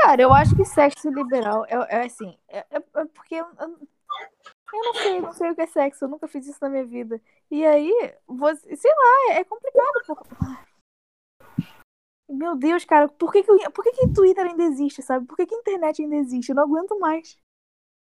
Cara, 0.07 0.23
eu 0.23 0.33
acho 0.33 0.55
que 0.55 0.65
sexo 0.65 1.11
liberal 1.11 1.65
é, 1.67 1.97
é 1.97 2.07
assim. 2.07 2.39
É, 2.47 2.59
é, 2.59 2.77
é 2.77 3.05
porque 3.07 3.35
eu, 3.35 3.45
eu, 3.59 3.69
não 4.73 4.95
sei, 4.95 5.21
não 5.21 5.33
sei 5.33 5.51
o 5.51 5.55
que 5.57 5.63
é 5.63 5.67
sexo, 5.67 6.05
eu 6.05 6.09
nunca 6.09 6.29
fiz 6.29 6.47
isso 6.47 6.61
na 6.63 6.69
minha 6.69 6.85
vida. 6.87 7.21
E 7.51 7.67
aí, 7.67 7.93
você, 8.25 8.77
sei 8.77 8.91
lá, 8.93 9.35
é, 9.35 9.39
é 9.41 9.45
complicado. 9.45 10.47
Meu 12.29 12.55
Deus, 12.55 12.85
cara, 12.85 13.09
por 13.09 13.33
que, 13.33 13.43
que, 13.43 13.71
por 13.71 13.83
que, 13.83 13.91
que 13.91 14.13
Twitter 14.15 14.47
ainda 14.47 14.63
existe, 14.63 15.03
sabe? 15.03 15.27
Por 15.27 15.35
que, 15.35 15.45
que 15.45 15.57
a 15.57 15.59
internet 15.59 16.01
ainda 16.01 16.15
existe? 16.15 16.51
Eu 16.51 16.55
não 16.55 16.63
aguento 16.63 16.97
mais. 17.01 17.37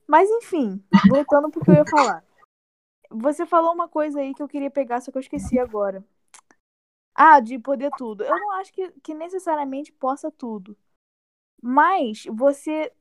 Mas 0.05 0.29
enfim, 0.29 0.83
voltando 1.07 1.49
pro 1.49 1.63
que 1.63 1.71
eu 1.71 1.75
ia 1.75 1.85
falar. 1.85 2.25
Você 3.09 3.45
falou 3.45 3.73
uma 3.73 3.87
coisa 3.87 4.19
aí 4.19 4.33
que 4.33 4.43
eu 4.43 4.49
queria 4.49 4.69
pegar, 4.69 4.99
só 4.99 5.13
que 5.13 5.17
eu 5.17 5.21
esqueci 5.21 5.57
agora. 5.57 6.03
Ah, 7.15 7.39
de 7.39 7.57
poder 7.57 7.89
tudo. 7.91 8.21
Eu 8.25 8.37
não 8.37 8.51
acho 8.55 8.73
que, 8.73 8.91
que 8.99 9.13
necessariamente 9.13 9.93
possa 9.93 10.29
tudo. 10.29 10.77
Mas 11.67 12.25
você 12.25 12.93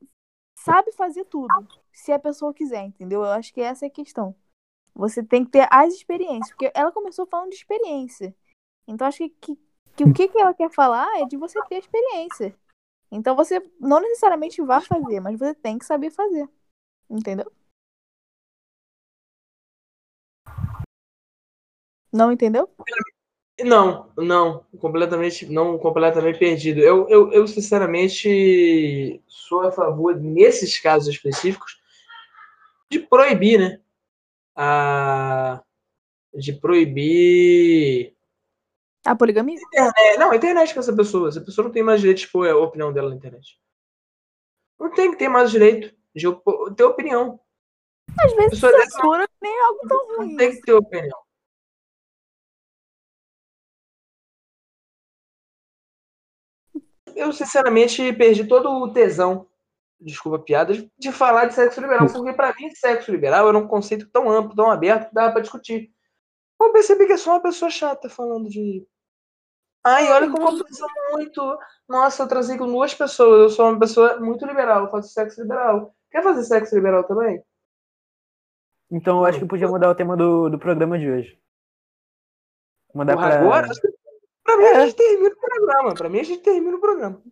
sabe 0.56 0.90
fazer 0.92 1.26
tudo, 1.26 1.52
se 1.92 2.11
a 2.11 2.18
pessoa 2.18 2.54
quiser, 2.54 2.83
entendeu? 2.87 3.23
Eu 3.23 3.30
acho 3.33 3.52
que 3.52 3.61
essa 3.61 3.85
é 3.85 3.88
a 3.88 3.90
questão. 3.90 4.35
Você 4.94 5.23
tem 5.23 5.44
que 5.44 5.50
ter 5.50 5.68
as 5.71 5.92
experiências, 5.92 6.49
porque 6.49 6.73
ela 6.75 6.90
começou 6.90 7.26
falando 7.26 7.50
de 7.50 7.56
experiência. 7.56 8.35
Então 8.88 9.06
acho 9.06 9.18
que, 9.18 9.28
que, 9.28 9.59
que 9.94 10.04
o 10.04 10.14
que, 10.14 10.28
que 10.28 10.38
ela 10.38 10.54
quer 10.54 10.71
falar 10.71 11.06
é 11.21 11.26
de 11.26 11.37
você 11.37 11.62
ter 11.66 11.76
experiência. 11.76 12.59
Então 13.11 13.37
você 13.37 13.61
não 13.78 14.00
necessariamente 14.00 14.62
vai 14.62 14.80
fazer, 14.80 15.21
mas 15.21 15.38
você 15.38 15.54
tem 15.54 15.78
que 15.78 15.85
saber 15.85 16.11
fazer. 16.11 16.49
Entendeu? 17.11 17.52
Não 22.11 22.33
entendeu? 22.33 22.66
Não, 23.62 24.11
não, 24.16 24.64
completamente, 24.80 25.46
não, 25.46 25.78
completamente 25.78 26.38
perdido. 26.38 26.80
Eu, 26.80 27.08
eu, 27.08 27.32
eu 27.32 27.46
sinceramente 27.46 29.23
sou 29.28 29.62
a 29.62 29.70
favor, 29.70 30.16
nesses 30.16 30.80
casos 30.80 31.14
específicos, 31.14 31.80
de 32.90 32.99
proibir, 32.99 33.61
né? 33.61 33.80
A, 34.56 35.62
de 36.34 36.52
proibir. 36.52 38.14
A 39.05 39.14
poligamia? 39.14 39.57
Internet, 39.57 40.18
não, 40.18 40.33
a 40.33 40.37
internet 40.37 40.74
com 40.74 40.81
essa 40.81 40.94
pessoa. 40.94 41.29
Essa 41.29 41.40
pessoa 41.40 41.66
não 41.66 41.72
tem 41.72 41.83
mais 41.83 42.00
direito 42.00 42.18
de 42.18 42.24
expor 42.24 42.48
a 42.48 42.57
opinião 42.57 42.92
dela 42.92 43.11
na 43.11 43.16
internet. 43.16 43.61
Não 44.81 44.90
tem 44.90 45.12
que 45.12 45.18
ter 45.18 45.29
mais 45.29 45.50
direito 45.50 45.94
de 46.14 46.26
ter 46.76 46.85
opinião. 46.85 47.38
Às 48.18 48.33
vezes 48.35 48.59
censura 48.59 49.29
nem 49.40 49.52
é 49.52 49.64
algo 49.66 49.88
tão 49.88 50.16
ruim. 50.16 50.31
Não 50.31 50.37
tem 50.37 50.50
que 50.52 50.61
ter 50.62 50.72
opinião. 50.72 51.23
Eu 57.16 57.33
sinceramente 57.33 58.12
perdi 58.12 58.46
todo 58.46 58.68
o 58.68 58.92
tesão, 58.92 59.46
desculpa 60.00 60.38
piadas, 60.38 60.87
de 60.98 61.12
falar 61.12 61.46
de 61.46 61.55
sexo 61.55 61.81
liberal, 61.81 62.07
porque 62.07 62.33
para 62.33 62.55
mim 62.55 62.70
sexo 62.70 63.11
liberal 63.11 63.48
era 63.48 63.59
um 63.59 63.66
conceito 63.66 64.09
tão 64.11 64.31
amplo, 64.31 64.55
tão 64.55 64.70
aberto, 64.70 65.09
que 65.09 65.14
dava 65.14 65.33
para 65.33 65.42
discutir. 65.42 65.90
Eu 66.61 66.72
percebi 66.72 67.07
que 67.07 67.12
é 67.12 67.16
só 67.16 67.33
uma 67.33 67.42
pessoa 67.42 67.70
chata 67.70 68.09
falando 68.09 68.48
de. 68.48 68.87
Ai, 69.85 70.11
olha 70.11 70.31
como 70.31 70.48
eu 70.48 70.66
sou 70.72 70.88
muito. 71.12 71.59
Nossa, 71.88 72.22
eu 72.22 72.29
transei 72.29 72.57
com 72.57 72.66
duas 72.66 72.94
pessoas. 72.94 73.42
Eu 73.42 73.50
sou 73.50 73.68
uma 73.68 73.79
pessoa 73.79 74.18
muito 74.18 74.46
liberal, 74.46 74.85
eu 74.85 74.90
faço 74.90 75.12
sexo 75.12 75.42
liberal. 75.42 75.94
Quer 76.11 76.22
fazer 76.22 76.44
sexo 76.44 76.74
liberal 76.74 77.05
também? 77.05 77.42
Então 78.90 79.18
eu 79.18 79.24
acho 79.24 79.40
que 79.40 79.46
podia 79.46 79.68
mudar 79.68 79.90
o 79.90 79.94
tema 79.94 80.16
do, 80.16 80.48
do 80.48 80.59
programa 80.59 80.98
de 80.98 81.11
hoje. 81.11 81.38
Mudar 82.94 83.14
Porra, 83.14 83.29
pra... 83.29 83.40
agora? 83.40 83.68
Pra 84.44 84.57
mim, 84.59 84.64
é. 84.64 84.76
a 84.76 84.87
gente 84.87 84.96
termina 84.96 85.28
o 85.30 85.37
programa. 85.37 85.94
Pra 85.94 86.09
mim, 86.09 86.20
a 86.20 86.22
gente 86.22 86.42
termina 86.42 86.76
o 86.76 86.80
programa. 86.80 87.22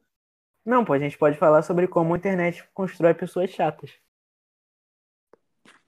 Não, 0.64 0.84
pô, 0.84 0.92
a 0.94 0.98
gente 0.98 1.18
pode 1.18 1.36
falar 1.36 1.62
sobre 1.62 1.86
como 1.86 2.14
a 2.14 2.16
internet 2.16 2.66
constrói 2.72 3.14
pessoas 3.14 3.50
chatas. 3.50 3.92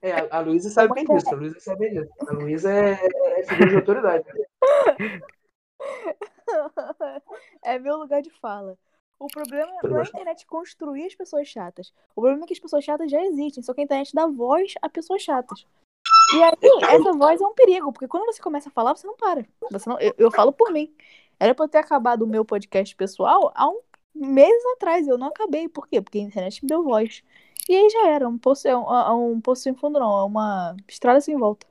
É, 0.03 0.29
a, 0.31 0.41
Luísa 0.41 0.69
sabe 0.69 0.93
bem 0.93 1.05
disso. 1.05 1.31
A 1.31 1.37
Luísa 1.37 1.61
sabe 1.61 1.79
bem 1.81 1.95
disso. 1.95 2.13
A 2.29 2.33
Luísa 2.33 2.71
é, 2.71 2.93
é 3.39 3.43
figura 3.43 3.71
de 3.71 3.77
autoridade. 3.77 4.25
É 7.63 7.79
meu 7.79 7.97
lugar 7.97 8.23
de 8.23 8.31
fala. 8.31 8.79
O 9.19 9.27
problema 9.27 9.73
não 9.83 9.99
é 9.99 10.01
a 10.01 10.05
internet 10.05 10.47
construir 10.47 11.07
as 11.07 11.15
pessoas 11.15 11.49
chatas. 11.49 11.93
O 12.15 12.21
problema 12.21 12.45
é 12.45 12.47
que 12.47 12.53
as 12.53 12.61
pessoas 12.61 12.85
chatas 12.85 13.11
já 13.11 13.21
existem, 13.25 13.63
só 13.63 13.73
que 13.73 13.81
a 13.81 13.85
internet 13.85 14.15
dá 14.15 14.27
voz 14.27 14.75
a 14.83 14.89
pessoas 14.89 15.23
chatas. 15.23 15.67
E 16.33 16.43
aí, 16.43 16.53
essa 16.91 17.13
voz 17.13 17.41
é 17.41 17.47
um 17.47 17.55
perigo, 17.55 17.93
porque 17.93 18.09
quando 18.09 18.27
você 18.27 18.41
começa 18.41 18.69
a 18.69 18.73
falar, 18.73 18.97
você 18.97 19.07
não 19.07 19.17
para. 19.17 19.45
Você 19.71 19.89
não, 19.89 19.99
eu, 20.01 20.15
eu 20.17 20.31
falo 20.31 20.53
por 20.53 20.73
mim. 20.73 20.95
Era 21.39 21.55
pra 21.55 21.65
eu 21.65 21.69
ter 21.69 21.79
acabado 21.79 22.23
o 22.23 22.27
meu 22.27 22.45
podcast 22.45 22.95
pessoal 22.97 23.53
há 23.55 23.69
um 23.69 23.81
mês 24.15 24.65
atrás. 24.75 25.07
Eu 25.07 25.19
não 25.19 25.29
acabei. 25.29 25.69
Por 25.69 25.87
quê? 25.87 26.01
Porque 26.01 26.19
a 26.19 26.23
internet 26.23 26.63
me 26.63 26.69
deu 26.69 26.83
voz. 26.83 27.23
E 27.69 27.75
aí 27.75 27.91
já 27.91 28.09
era. 28.09 28.29
Um 28.29 28.39
poço, 28.39 28.67
é 28.69 28.77
um, 28.77 28.83
é 28.83 29.13
um 29.13 29.41
poço 29.41 29.63
sem 29.63 29.75
fundo, 29.75 29.99
não. 29.99 30.21
É 30.21 30.25
uma 30.25 30.77
estrada 30.89 31.21
sem 31.21 31.37
volta. 31.37 31.67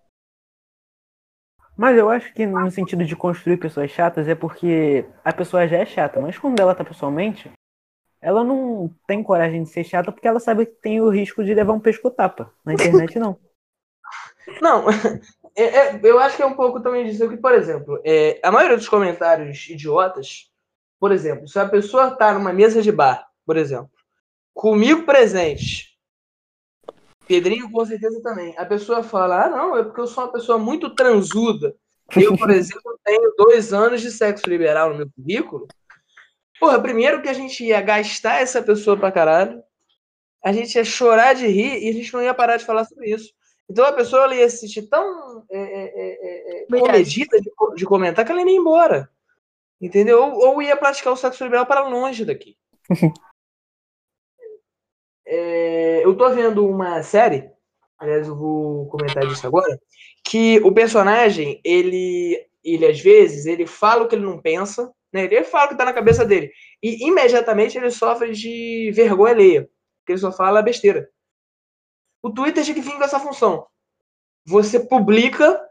Mas 1.75 1.97
eu 1.97 2.09
acho 2.09 2.31
que 2.33 2.45
no 2.45 2.69
sentido 2.69 3.03
de 3.03 3.15
construir 3.15 3.57
pessoas 3.57 3.89
chatas 3.89 4.27
é 4.27 4.35
porque 4.35 5.05
a 5.25 5.33
pessoa 5.33 5.67
já 5.67 5.77
é 5.77 5.85
chata, 5.85 6.21
mas 6.21 6.37
quando 6.37 6.59
ela 6.59 6.75
tá 6.75 6.85
pessoalmente, 6.85 7.51
ela 8.21 8.43
não 8.43 8.93
tem 9.07 9.23
coragem 9.23 9.63
de 9.63 9.69
ser 9.69 9.83
chata 9.83 10.11
porque 10.11 10.27
ela 10.27 10.39
sabe 10.39 10.67
que 10.67 10.73
tem 10.73 11.01
o 11.01 11.09
risco 11.09 11.43
de 11.43 11.53
levar 11.53 11.73
um 11.73 11.79
pesco-tapa. 11.79 12.53
Na 12.63 12.73
internet, 12.73 13.17
não. 13.17 13.37
Não, 14.62 14.86
é, 15.56 15.63
é, 15.63 15.99
eu 16.03 16.19
acho 16.19 16.36
que 16.36 16.43
é 16.43 16.45
um 16.45 16.56
pouco 16.56 16.82
também 16.82 17.06
disso 17.06 17.29
que, 17.29 17.38
por 17.38 17.53
exemplo, 17.53 18.01
é, 18.03 18.39
a 18.43 18.51
maioria 18.51 18.77
dos 18.77 18.89
comentários 18.89 19.67
idiotas, 19.69 20.51
por 20.99 21.12
exemplo, 21.12 21.47
se 21.47 21.60
a 21.60 21.67
pessoa 21.67 22.10
está 22.10 22.34
numa 22.34 22.53
mesa 22.53 22.82
de 22.82 22.91
bar, 22.91 23.27
por 23.45 23.58
exemplo, 23.58 23.91
comigo 24.53 25.03
presente, 25.03 25.93
Pedrinho 27.27 27.71
com 27.71 27.86
certeza 27.86 28.21
também, 28.21 28.53
a 28.58 28.65
pessoa 28.65 29.01
fala, 29.01 29.45
ah, 29.45 29.49
não, 29.49 29.77
é 29.77 29.84
porque 29.84 30.01
eu 30.01 30.08
sou 30.08 30.25
uma 30.25 30.32
pessoa 30.32 30.58
muito 30.58 30.93
transuda. 30.93 31.75
Eu, 32.15 32.38
por 32.38 32.49
exemplo, 32.51 32.99
tenho 33.03 33.34
dois 33.38 33.73
anos 33.73 34.01
de 34.01 34.12
sexo 34.12 34.49
liberal 34.49 34.89
no 34.89 34.97
meu 34.97 35.10
currículo. 35.10 35.67
Porra, 36.60 36.82
primeiro 36.82 37.21
que 37.21 37.29
a 37.29 37.34
gente 37.34 37.63
ia 37.63 37.82
gastar 37.82 38.41
essa 38.41 38.62
pessoa 38.62 38.97
pra 38.97 39.12
caralho, 39.12 39.62
a 40.43 40.51
gente 40.51 40.75
ia 40.75 40.84
chorar 40.84 41.34
de 41.34 41.47
rir 41.47 41.82
e 41.82 41.89
a 41.89 41.93
gente 41.93 42.13
não 42.13 42.21
ia 42.21 42.34
parar 42.34 42.58
de 42.58 42.65
falar 42.65 42.86
sobre 42.86 43.10
isso. 43.10 43.34
Então 43.69 43.86
a 43.86 43.93
pessoa 43.93 44.23
ela 44.23 44.36
ia 44.36 44.49
se 44.49 44.58
sentir 44.58 44.84
tão 44.84 45.45
é, 45.49 45.58
é, 45.58 45.91
é, 45.95 46.63
é 46.63 46.65
comedida 46.65 47.39
de, 47.39 47.52
de, 47.76 47.86
comentar 47.86 48.26
que 48.26 48.32
ela 48.32 48.41
ia 48.41 48.52
ir 48.52 48.56
embora. 48.56 49.10
Entendeu? 49.82 50.21
Ou, 50.21 50.49
ou 50.49 50.62
ia 50.62 50.78
praticar 50.78 51.13
o 51.13 51.17
sexo 51.17 51.43
liberal 51.43 51.65
para 51.65 51.88
longe 51.88 52.26
daqui. 52.26 52.58
É, 55.26 56.06
eu 56.06 56.15
tô 56.15 56.30
vendo 56.32 56.67
uma 56.67 57.02
série, 57.02 57.49
aliás, 57.97 58.28
eu 58.28 58.36
vou 58.36 58.88
comentar 58.88 59.26
disso 59.26 59.47
agora, 59.47 59.80
que 60.23 60.60
o 60.60 60.71
personagem, 60.71 61.62
ele, 61.63 62.45
ele 62.63 62.86
às 62.86 62.99
vezes, 62.99 63.45
ele 63.45 63.65
fala 63.65 64.04
o 64.04 64.08
que 64.08 64.15
ele 64.15 64.26
não 64.26 64.39
pensa, 64.39 64.93
né? 65.13 65.23
Ele 65.26 65.43
fala 65.43 65.65
o 65.65 65.69
que 65.69 65.78
tá 65.78 65.86
na 65.86 65.93
cabeça 65.93 66.26
dele. 66.26 66.52
E 66.82 67.08
imediatamente 67.08 67.78
ele 67.78 67.89
sofre 67.89 68.32
de 68.32 68.91
vergonha 68.93 69.34
alheia, 69.34 69.69
porque 69.99 70.12
ele 70.12 70.19
só 70.19 70.32
fala 70.32 70.62
besteira. 70.62 71.10
O 72.23 72.31
Twitter 72.31 72.63
tinha 72.63 72.73
que 72.73 72.81
vir 72.81 72.95
com 72.95 73.03
essa 73.03 73.19
função. 73.19 73.67
Você 74.45 74.79
publica 74.79 75.62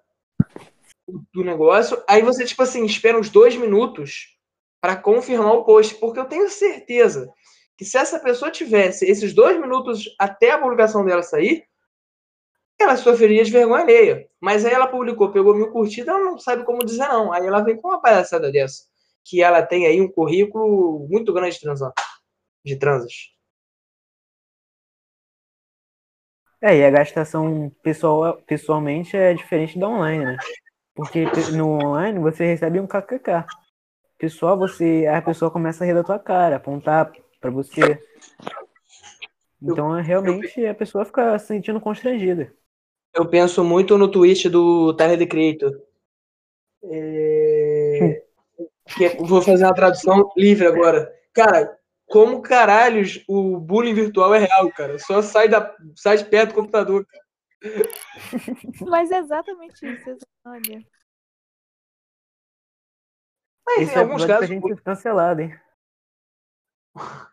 o 1.35 1.43
negócio, 1.43 2.03
aí 2.07 2.23
você, 2.23 2.45
tipo 2.45 2.63
assim, 2.63 2.85
espera 2.85 3.19
uns 3.19 3.31
dois 3.31 3.57
minutos 3.57 4.39
para 4.81 4.97
confirmar 4.97 5.53
o 5.55 5.65
post, 5.65 5.95
porque 5.95 6.21
eu 6.21 6.27
tenho 6.27 6.49
certeza 6.51 7.33
que 7.77 7.85
se 7.85 7.97
essa 7.97 8.21
pessoa 8.21 8.51
tivesse 8.51 9.11
esses 9.11 9.33
dois 9.33 9.59
minutos 9.59 10.15
até 10.19 10.51
a 10.51 10.59
publicação 10.59 11.05
dela 11.05 11.23
sair, 11.23 11.65
ela 12.79 12.97
sofreria 12.97 13.45
de 13.45 13.51
vergonha 13.51 13.83
alheia. 13.83 14.29
Mas 14.41 14.65
aí 14.65 14.73
ela 14.73 14.87
publicou, 14.87 15.33
pegou 15.33 15.55
mil 15.55 15.71
curtidas, 15.71 16.09
ela 16.09 16.25
não 16.25 16.39
sabe 16.39 16.65
como 16.65 16.85
dizer 16.85 17.09
não. 17.09 17.33
Aí 17.33 17.47
ela 17.47 17.63
vem 17.63 17.81
com 17.81 17.89
uma 17.89 18.01
palhaçada 18.01 18.51
dessa. 18.51 18.85
Que 19.25 19.43
ela 19.43 19.63
tem 19.63 19.87
aí 19.87 20.01
um 20.01 20.11
currículo 20.11 21.07
muito 21.09 21.33
grande 21.33 21.55
de, 21.55 21.61
transa, 21.61 21.93
de 22.65 22.77
transas. 22.77 23.13
É, 26.63 26.77
e 26.77 26.85
a 26.85 26.91
gastação 26.91 27.73
pessoal, 27.83 28.41
pessoalmente 28.47 29.17
é 29.17 29.35
diferente 29.35 29.77
da 29.77 29.89
online, 29.89 30.25
né? 30.25 30.37
Porque 30.95 31.25
no 31.57 31.85
online 31.85 32.21
você 32.21 32.47
recebe 32.47 32.79
um 32.79 32.87
kkk. 32.87 33.45
Pessoal, 34.17 34.57
você, 34.57 35.05
a 35.09 35.21
pessoa 35.21 35.51
começa 35.51 35.83
a 35.83 35.87
rir 35.89 35.95
da 35.95 36.05
tua 36.05 36.21
cara, 36.21 36.57
apontar 36.57 37.11
para 37.41 37.51
você. 37.51 38.01
Então, 39.61 39.99
é, 39.99 40.03
realmente, 40.03 40.65
a 40.65 40.73
pessoa 40.73 41.05
fica 41.05 41.37
se 41.41 41.49
sentindo 41.49 41.81
constrangida. 41.81 42.55
Eu 43.13 43.29
penso 43.29 43.65
muito 43.65 43.99
no 43.99 44.09
tweet 44.09 44.49
do 44.49 44.95
Tyler 44.95 45.19
The 45.19 45.27
Creator. 45.27 45.83
É... 46.85 48.23
vou 49.19 49.43
fazer 49.43 49.65
uma 49.65 49.75
tradução 49.75 50.31
livre 50.37 50.67
agora. 50.67 51.13
Cara, 51.33 51.77
como 52.13 52.43
caralhos 52.43 53.25
o 53.27 53.59
bullying 53.59 53.95
virtual 53.95 54.35
é 54.35 54.41
real, 54.41 54.71
cara. 54.73 54.99
Só 54.99 55.23
sai, 55.23 55.49
da, 55.49 55.75
sai 55.97 56.19
de 56.19 56.27
perto 56.27 56.51
do 56.51 56.57
computador, 56.57 57.07
cara. 57.07 57.25
Mas 58.87 59.11
é 59.11 59.19
exatamente 59.19 59.87
isso, 59.87 60.19
olha. 60.45 60.87
Mas 63.65 63.83
Esse 63.83 63.95
em 63.95 63.99
alguns 63.99 64.27
casos. 64.27 64.43
A 64.43 64.47
gente 64.47 64.83
cancelado, 64.83 65.41
hein? 65.41 65.59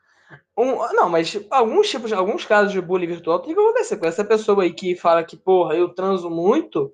Um, 0.55 0.75
não, 0.93 1.09
mas 1.09 1.39
alguns 1.49 1.89
tipos, 1.89 2.11
alguns 2.11 2.43
casos 2.43 2.73
de 2.73 2.81
bullying 2.81 3.07
virtual 3.07 3.39
tem 3.39 3.53
que 3.53 3.59
acontecer 3.59 3.95
com 3.95 4.05
essa 4.05 4.25
pessoa 4.25 4.63
aí 4.63 4.73
que 4.73 4.93
fala 4.93 5.23
que, 5.23 5.37
porra, 5.37 5.73
eu 5.73 5.87
transo 5.87 6.29
muito. 6.29 6.93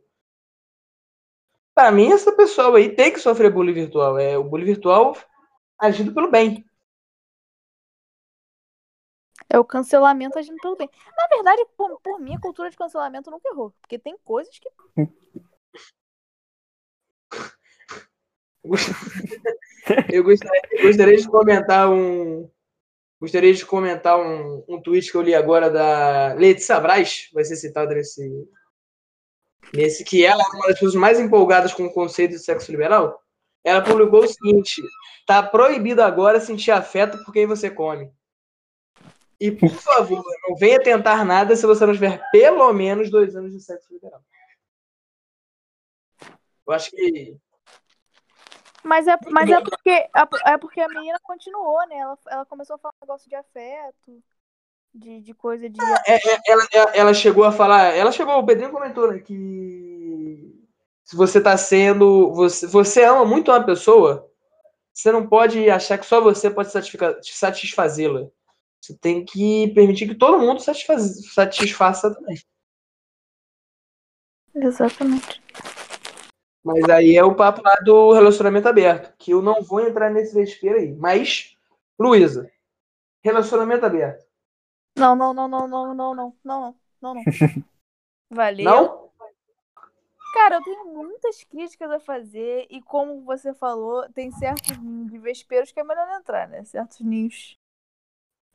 Pra 1.74 1.92
mim, 1.92 2.14
essa 2.14 2.32
pessoa 2.32 2.78
aí 2.78 2.96
tem 2.96 3.12
que 3.12 3.20
sofrer 3.20 3.52
bullying 3.52 3.74
virtual. 3.74 4.20
É 4.20 4.38
o 4.38 4.44
bullying 4.44 4.66
virtual 4.66 5.18
agindo 5.80 6.14
pelo 6.14 6.30
bem. 6.30 6.64
É 9.50 9.60
o 9.60 9.66
cancelamento 9.66 10.38
agindo 10.40 10.58
pelo 10.62 10.76
bem. 10.76 10.90
Na 11.16 11.28
verdade, 11.28 11.66
por, 11.78 12.00
por 12.02 12.20
mim, 12.20 12.36
a 12.36 12.40
cultura 12.40 12.70
de 12.70 12.78
cancelamento 12.78 13.30
nunca 13.30 13.50
errou. 13.50 13.74
Porque 13.82 14.00
tem 14.00 14.18
coisas 14.24 14.58
que. 14.58 14.70
eu, 20.12 20.24
gostaria, 20.24 20.62
eu 20.72 20.88
gostaria 20.88 21.18
de 21.18 21.28
comentar 21.28 21.90
um. 21.92 22.50
Gostaria 23.22 23.54
de 23.54 23.66
comentar 23.66 24.20
um, 24.20 24.64
um 24.68 24.82
tweet 24.82 25.10
que 25.10 25.18
eu 25.18 25.22
li 25.22 25.34
agora 25.34 25.70
da 25.70 26.34
Letícia 26.34 26.80
Braz, 26.80 27.30
vai 27.34 27.46
ser 27.46 27.56
citada 27.56 27.96
nesse, 27.96 28.30
nesse 29.74 30.04
que 30.04 30.26
ela 30.26 30.44
é 30.44 30.46
uma 30.56 30.68
das 30.68 30.74
pessoas 30.74 30.96
mais 30.96 31.20
empolgadas 31.20 31.74
com 31.74 31.86
o 31.86 31.94
conceito 31.94 32.32
de 32.32 32.40
sexo 32.40 32.72
liberal. 32.72 33.22
Ela 33.64 33.82
publicou 33.82 34.24
o 34.24 34.28
seguinte: 34.28 34.82
tá 35.26 35.42
proibido 35.42 36.02
agora 36.02 36.40
sentir 36.40 36.72
afeto 36.72 37.24
por 37.24 37.32
quem 37.34 37.48
você 37.48 37.70
come. 37.70 38.12
E, 39.40 39.52
por 39.52 39.70
favor, 39.70 40.24
não 40.48 40.56
venha 40.56 40.82
tentar 40.82 41.26
nada 41.26 41.56
se 41.56 41.66
você 41.66 41.86
não 41.86 41.94
tiver 41.94 42.22
pelo 42.32 42.72
menos 42.72 43.10
dois 43.10 43.36
anos 43.36 43.52
de 43.52 43.60
sexo 43.60 43.94
liberal. 43.94 44.22
Eu 46.66 46.74
acho 46.74 46.90
que. 46.92 47.38
Mas 48.84 49.08
é, 49.08 49.18
mas 49.32 49.50
é, 49.50 49.62
porque, 49.62 49.90
é, 49.90 50.10
é 50.46 50.58
porque 50.58 50.80
a 50.80 50.88
menina 50.88 51.20
continuou, 51.22 51.86
né? 51.88 51.98
Ela, 51.98 52.18
ela 52.28 52.46
começou 52.46 52.76
a 52.76 52.80
falar 52.80 52.94
um 53.02 53.06
negócio 53.06 53.28
de 53.28 53.36
afeto, 53.36 54.24
de, 54.94 55.22
de 55.22 55.34
coisa 55.34 55.70
de. 55.70 55.80
É, 56.08 56.16
é, 56.16 56.42
ela, 56.48 56.68
ela 56.94 57.14
chegou 57.14 57.44
a 57.44 57.52
falar. 57.52 57.96
Ela 57.96 58.12
chegou, 58.12 58.38
o 58.38 58.46
Pedrinho 58.46 58.72
comentou, 58.72 59.12
né? 59.12 59.20
Que 59.20 60.66
se 61.04 61.16
você 61.16 61.42
tá 61.42 61.58
sendo. 61.58 62.32
Você, 62.34 62.68
você 62.68 63.04
ama 63.04 63.26
muito 63.26 63.52
uma 63.52 63.64
pessoa, 63.64 64.32
você 64.94 65.12
não 65.12 65.28
pode 65.28 65.70
achar 65.70 65.98
que 65.98 66.06
só 66.06 66.22
você 66.22 66.50
pode 66.50 66.72
satisfazê-la. 66.72 68.30
Você 68.86 68.96
tem 68.96 69.26
que 69.26 69.74
permitir 69.74 70.08
que 70.08 70.14
todo 70.14 70.38
mundo 70.38 70.60
satisfaz, 70.60 71.34
satisfaça 71.34 72.14
também. 72.14 72.38
Exatamente. 74.54 75.42
Mas 76.64 76.88
aí 76.88 77.18
é 77.18 77.24
o 77.24 77.34
papo 77.34 77.64
lá 77.64 77.74
do 77.84 78.14
relacionamento 78.14 78.68
aberto, 78.68 79.16
que 79.18 79.32
eu 79.32 79.42
não 79.42 79.64
vou 79.64 79.82
entrar 79.82 80.12
nesse 80.12 80.36
vespeiro 80.36 80.78
aí. 80.78 80.94
Mas, 80.94 81.58
Luísa, 82.00 82.52
relacionamento 83.24 83.88
aberto. 83.88 84.24
Não, 84.96 85.16
não, 85.16 85.34
não, 85.34 85.48
não, 85.48 85.68
não, 85.68 85.96
não, 85.96 86.16
não, 86.16 86.38
não, 86.44 86.76
não, 87.02 87.14
não. 87.16 87.24
Valeu. 88.30 88.66
Não? 88.66 89.12
Cara, 90.32 90.58
eu 90.58 90.64
tenho 90.64 90.86
muitas 90.94 91.44
críticas 91.44 91.90
a 91.90 92.00
fazer 92.00 92.68
e 92.70 92.84
como 92.84 93.22
você 93.22 93.52
falou, 93.52 94.08
tem 94.14 94.32
certos 94.32 94.78
ninhos 94.78 95.12
de 95.12 95.18
vesperos 95.18 95.72
que 95.72 95.80
é 95.80 95.84
melhor 95.84 96.06
não 96.06 96.20
entrar, 96.20 96.48
né? 96.48 96.64
Certos 96.66 97.00
ninhos 97.00 97.58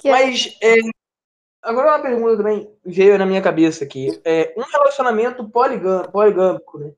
que 0.00 0.08
é 0.08 0.12
Mas 0.12 0.58
é... 0.62 0.76
agora 1.62 1.96
uma 1.96 2.02
pergunta 2.02 2.38
também 2.38 2.74
veio 2.84 3.18
na 3.18 3.26
minha 3.26 3.42
cabeça 3.42 3.84
aqui. 3.84 4.08
É, 4.24 4.54
um 4.56 4.62
relacionamento 4.62 5.48
poligâmico, 5.50 6.10
poligâmico, 6.10 6.78
né? 6.78 6.94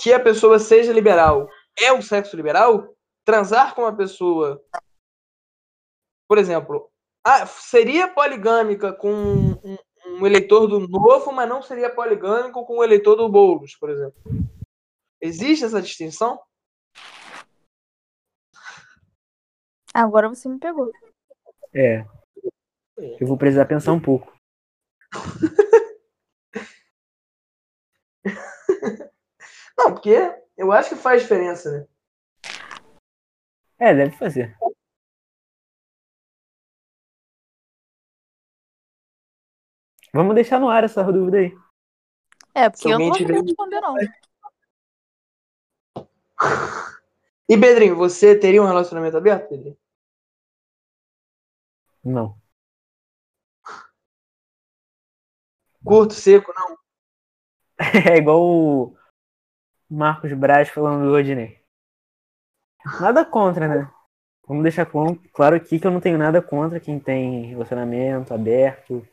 Que 0.00 0.12
a 0.12 0.20
pessoa 0.20 0.58
seja 0.58 0.92
liberal. 0.92 1.48
É 1.78 1.92
um 1.92 2.00
sexo 2.00 2.36
liberal? 2.36 2.96
Transar 3.24 3.74
com 3.74 3.82
uma 3.82 3.94
pessoa. 3.94 4.64
Por 6.26 6.38
exemplo, 6.38 6.90
ah, 7.24 7.44
seria 7.46 8.08
poligâmica 8.08 8.92
com 8.92 9.12
um, 9.12 9.76
um 10.06 10.26
eleitor 10.26 10.66
do 10.66 10.80
novo, 10.88 11.32
mas 11.32 11.48
não 11.48 11.60
seria 11.60 11.94
poligâmico 11.94 12.64
com 12.64 12.78
o 12.78 12.84
eleitor 12.84 13.16
do 13.16 13.28
Boulos, 13.28 13.76
por 13.76 13.90
exemplo. 13.90 14.22
Existe 15.20 15.66
essa 15.66 15.82
distinção? 15.82 16.40
Agora 19.92 20.28
você 20.28 20.48
me 20.48 20.58
pegou. 20.58 20.90
É. 21.74 22.04
Eu 23.20 23.26
vou 23.26 23.36
precisar 23.36 23.66
pensar 23.66 23.92
um 23.92 24.00
pouco. 24.00 24.32
Não, 29.78 29.94
porque 29.94 30.14
eu 30.56 30.72
acho 30.72 30.90
que 30.90 30.96
faz 30.96 31.22
diferença, 31.22 31.70
né? 31.70 31.86
É, 33.78 33.94
deve 33.94 34.14
fazer. 34.16 34.54
Vamos 40.12 40.34
deixar 40.34 40.60
no 40.60 40.68
ar 40.68 40.84
essa 40.84 41.02
dúvida 41.04 41.38
aí. 41.38 41.56
É, 42.54 42.68
porque 42.68 42.88
eu 42.88 42.98
não 42.98 43.08
vou 43.08 43.16
responder, 43.16 43.80
não. 43.80 43.94
E 47.48 47.58
Pedrinho, 47.58 47.96
você 47.96 48.38
teria 48.38 48.62
um 48.62 48.66
relacionamento 48.66 49.16
aberto, 49.16 49.48
Pedrinho? 49.48 49.76
Não. 52.04 52.40
Curto, 55.84 56.14
seco, 56.14 56.52
não. 56.54 56.78
É 58.12 58.18
igual 58.18 58.42
o 58.42 58.96
Marcos 59.88 60.32
Braz 60.34 60.68
falando 60.68 61.04
do 61.04 61.12
Rodney. 61.12 61.58
Nada 63.00 63.24
contra, 63.24 63.66
né? 63.66 63.90
Vamos 64.46 64.62
deixar 64.62 64.86
claro 64.86 65.56
aqui 65.56 65.78
que 65.78 65.86
eu 65.86 65.90
não 65.90 66.00
tenho 66.00 66.18
nada 66.18 66.42
contra 66.42 66.80
quem 66.80 66.98
tem 66.98 67.46
relacionamento 67.46 68.34
aberto, 68.34 69.06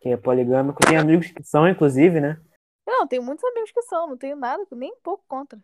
quem 0.00 0.12
é 0.12 0.16
poligâmico. 0.16 0.80
Tem 0.86 0.96
amigos 0.96 1.30
que 1.30 1.42
são, 1.42 1.68
inclusive, 1.68 2.20
né? 2.20 2.40
Não, 2.86 3.06
tenho 3.06 3.22
muitos 3.22 3.44
amigos 3.44 3.70
que 3.70 3.82
são, 3.82 4.08
não 4.08 4.16
tenho 4.16 4.36
nada, 4.36 4.66
nem 4.72 4.92
um 4.92 5.00
pouco 5.02 5.24
contra. 5.28 5.58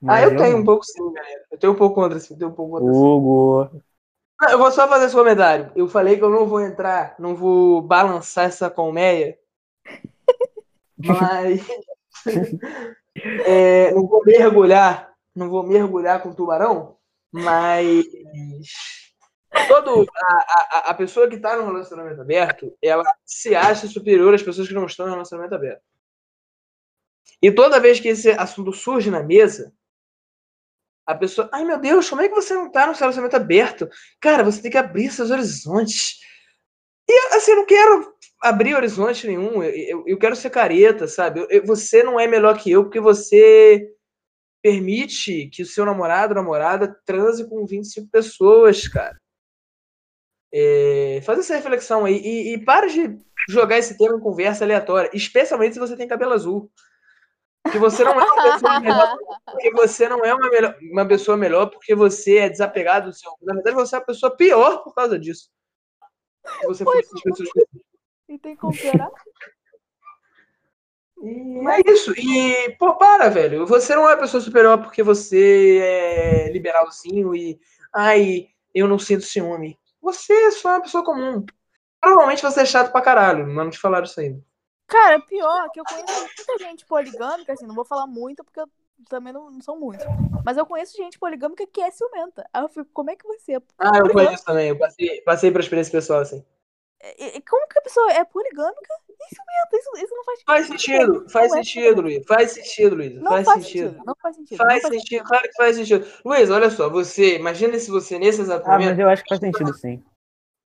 Mas 0.00 0.22
ah, 0.22 0.26
eu, 0.26 0.32
eu 0.32 0.38
tenho 0.38 0.56
um 0.56 0.64
pouco 0.64 0.84
sim, 0.84 1.12
galera. 1.12 1.44
Eu 1.50 1.58
tenho 1.58 1.72
um 1.72 1.76
pouco 1.76 1.94
contra, 1.94 2.18
sim. 2.20 2.38
Tenho 2.38 2.50
um 2.50 2.54
pouco 2.54 2.78
contra, 2.78 2.92
Hugo. 2.92 3.82
Eu 4.40 4.58
vou 4.58 4.70
só 4.70 4.86
fazer 4.86 5.06
esse 5.06 5.14
comentário. 5.14 5.72
Eu 5.74 5.88
falei 5.88 6.16
que 6.16 6.22
eu 6.22 6.30
não 6.30 6.46
vou 6.46 6.60
entrar, 6.60 7.16
não 7.18 7.34
vou 7.34 7.82
balançar 7.82 8.44
essa 8.44 8.70
colmeia. 8.70 9.36
Mas. 10.96 11.66
é, 13.46 13.90
não 13.92 14.06
vou 14.06 14.24
mergulhar. 14.24 15.12
Não 15.34 15.48
vou 15.48 15.64
mergulhar 15.64 16.22
com 16.22 16.32
tubarão. 16.32 16.96
Mas. 17.32 18.06
Todo, 19.66 20.06
a, 20.14 20.34
a, 20.34 20.78
a 20.90 20.94
pessoa 20.94 21.28
que 21.28 21.36
está 21.36 21.56
no 21.56 21.64
relacionamento 21.66 22.20
aberto, 22.20 22.76
ela 22.80 23.02
se 23.24 23.56
acha 23.56 23.88
superior 23.88 24.34
às 24.34 24.42
pessoas 24.42 24.68
que 24.68 24.74
não 24.74 24.86
estão 24.86 25.06
no 25.06 25.12
relacionamento 25.12 25.54
aberto. 25.54 25.82
E 27.42 27.50
toda 27.50 27.80
vez 27.80 27.98
que 27.98 28.08
esse 28.08 28.30
assunto 28.30 28.72
surge 28.72 29.10
na 29.10 29.22
mesa, 29.22 29.72
a 31.08 31.14
pessoa, 31.14 31.48
ai 31.50 31.64
meu 31.64 31.78
Deus, 31.78 32.10
como 32.10 32.20
é 32.20 32.28
que 32.28 32.34
você 32.34 32.52
não 32.52 32.70
tá 32.70 32.86
no 32.86 32.92
relacionamento 32.92 33.34
aberto? 33.34 33.88
Cara, 34.20 34.44
você 34.44 34.60
tem 34.60 34.70
que 34.70 34.76
abrir 34.76 35.10
seus 35.10 35.30
horizontes. 35.30 36.18
E 37.08 37.34
assim, 37.34 37.52
eu 37.52 37.56
não 37.56 37.66
quero 37.66 38.14
abrir 38.42 38.74
horizonte 38.74 39.26
nenhum, 39.26 39.62
eu, 39.62 39.70
eu, 39.70 40.04
eu 40.06 40.18
quero 40.18 40.36
ser 40.36 40.50
careta, 40.50 41.08
sabe? 41.08 41.46
Eu, 41.48 41.64
você 41.64 42.02
não 42.02 42.20
é 42.20 42.26
melhor 42.26 42.58
que 42.58 42.70
eu 42.70 42.84
porque 42.84 43.00
você 43.00 43.88
permite 44.62 45.48
que 45.48 45.62
o 45.62 45.66
seu 45.66 45.86
namorado 45.86 46.34
ou 46.34 46.42
namorada 46.42 46.94
transe 47.06 47.48
com 47.48 47.64
25 47.64 48.10
pessoas, 48.10 48.86
cara. 48.86 49.18
É, 50.52 51.20
faz 51.24 51.38
essa 51.38 51.56
reflexão 51.56 52.04
aí 52.04 52.18
e, 52.18 52.54
e 52.54 52.64
para 52.64 52.86
de 52.86 53.18
jogar 53.48 53.78
esse 53.78 53.96
tema 53.96 54.16
em 54.16 54.20
conversa 54.20 54.62
aleatória, 54.62 55.10
especialmente 55.14 55.72
se 55.72 55.80
você 55.80 55.96
tem 55.96 56.06
cabelo 56.06 56.34
azul. 56.34 56.70
Que 57.70 57.78
você 57.78 58.04
não 58.04 58.20
é 58.20 58.24
uma 58.24 58.52
pessoa 58.52 58.80
melhor, 58.80 59.18
porque 59.44 59.70
você 59.72 60.08
não 60.08 60.24
é 60.24 60.34
uma, 60.34 60.48
melhor, 60.48 60.76
uma 60.80 61.06
pessoa 61.06 61.36
melhor 61.36 61.66
porque 61.66 61.94
você 61.94 62.38
é 62.38 62.48
desapegado 62.48 63.10
do 63.10 63.16
seu. 63.16 63.30
Na 63.42 63.54
verdade, 63.54 63.76
você 63.76 63.96
é 63.96 63.98
a 63.98 64.04
pessoa 64.04 64.36
pior 64.36 64.82
por 64.82 64.94
causa 64.94 65.18
disso. 65.18 65.50
Você 66.64 66.84
for 66.84 66.98
essas 66.98 67.20
pessoas. 67.20 67.48
E 68.28 68.38
tem 68.38 68.56
como 68.56 68.76
piorar? 68.76 69.10
E 71.20 71.66
é 71.68 71.92
isso. 71.92 72.12
E, 72.16 72.76
pô, 72.78 72.94
para, 72.96 73.28
velho. 73.28 73.66
Você 73.66 73.94
não 73.94 74.08
é 74.08 74.12
a 74.12 74.16
pessoa 74.16 74.40
superior 74.40 74.78
porque 74.80 75.02
você 75.02 75.80
é 75.82 76.52
liberalzinho 76.52 77.34
e. 77.34 77.58
Ai, 77.92 78.48
eu 78.72 78.86
não 78.86 79.00
sinto 79.00 79.24
ciúme. 79.24 79.76
Você 80.00 80.52
só 80.52 80.70
é 80.70 80.72
uma 80.74 80.82
pessoa 80.82 81.04
comum. 81.04 81.44
Provavelmente 82.00 82.42
você 82.42 82.60
é 82.60 82.64
chato 82.64 82.92
pra 82.92 83.00
caralho, 83.00 83.46
mas 83.46 83.64
não 83.64 83.70
te 83.70 83.78
falaram 83.78 84.04
isso 84.04 84.20
ainda. 84.20 84.40
Cara, 84.88 85.20
pior 85.20 85.70
que 85.70 85.78
eu 85.78 85.84
conheço 85.84 86.12
muita 86.36 86.58
gente 86.58 86.86
poligâmica, 86.86 87.52
assim, 87.52 87.66
não 87.66 87.74
vou 87.74 87.84
falar 87.84 88.06
muito 88.06 88.42
porque 88.42 88.58
eu 88.60 88.68
também 89.08 89.32
não, 89.32 89.50
não 89.50 89.60
são 89.60 89.78
muitos. 89.78 90.04
Mas 90.44 90.56
eu 90.56 90.64
conheço 90.64 90.96
gente 90.96 91.18
poligâmica 91.18 91.66
que 91.66 91.80
é 91.80 91.90
ciumenta. 91.90 92.48
Aí 92.52 92.62
eu 92.62 92.68
fico, 92.68 92.88
como 92.92 93.10
é 93.10 93.16
que 93.16 93.26
você 93.26 93.56
é 93.56 93.60
Ah, 93.78 93.98
eu 93.98 94.10
conheço 94.10 94.44
também. 94.44 94.70
Eu 94.70 94.78
passei, 94.78 95.20
passei 95.20 95.50
por 95.52 95.60
experiência 95.60 95.92
pessoal, 95.92 96.20
assim. 96.20 96.42
E- 97.18 97.36
e 97.36 97.40
Como 97.42 97.68
que 97.68 97.78
a 97.78 97.82
pessoa 97.82 98.10
é 98.12 98.24
poligâmica 98.24 98.94
e 99.08 99.34
ciumenta? 99.34 99.76
Isso, 99.76 100.04
isso 100.04 100.14
não 100.14 100.24
faz 100.24 100.42
Faz 100.46 100.66
sentido, 100.66 101.28
faz 101.28 101.52
é 101.52 101.56
sentido, 101.56 102.00
Luiz. 102.00 102.26
Faz 102.26 102.52
sentido, 102.52 102.96
Luiz. 102.96 103.14
Não 103.16 103.30
Faz, 103.32 103.44
faz 103.46 103.62
sentido. 103.62 103.90
sentido. 103.90 104.06
Não 104.06 104.14
faz 104.22 104.36
sentido. 104.36 104.56
Faz 104.58 104.82
faz 104.82 104.94
sentido, 104.94 105.24
claro 105.24 105.42
que 105.44 105.52
faz 105.52 105.76
sentido. 105.76 106.06
Luiz, 106.24 106.50
olha 106.50 106.70
só, 106.70 106.88
você, 106.88 107.36
imagina 107.36 107.78
se 107.78 107.90
você, 107.90 108.18
nesse 108.18 108.40
exato 108.40 108.66
Ah, 108.66 108.78
mas 108.78 108.98
eu 108.98 109.08
acho 109.10 109.22
que 109.22 109.28
faz 109.28 109.40
sentido 109.40 109.74
sim. 109.74 110.02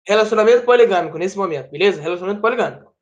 relacionamento 0.08 0.64
poligâmico, 0.64 1.18
nesse 1.18 1.36
momento, 1.36 1.72
beleza? 1.72 2.00
Relacionamento 2.00 2.42
poligâmico. 2.42 2.93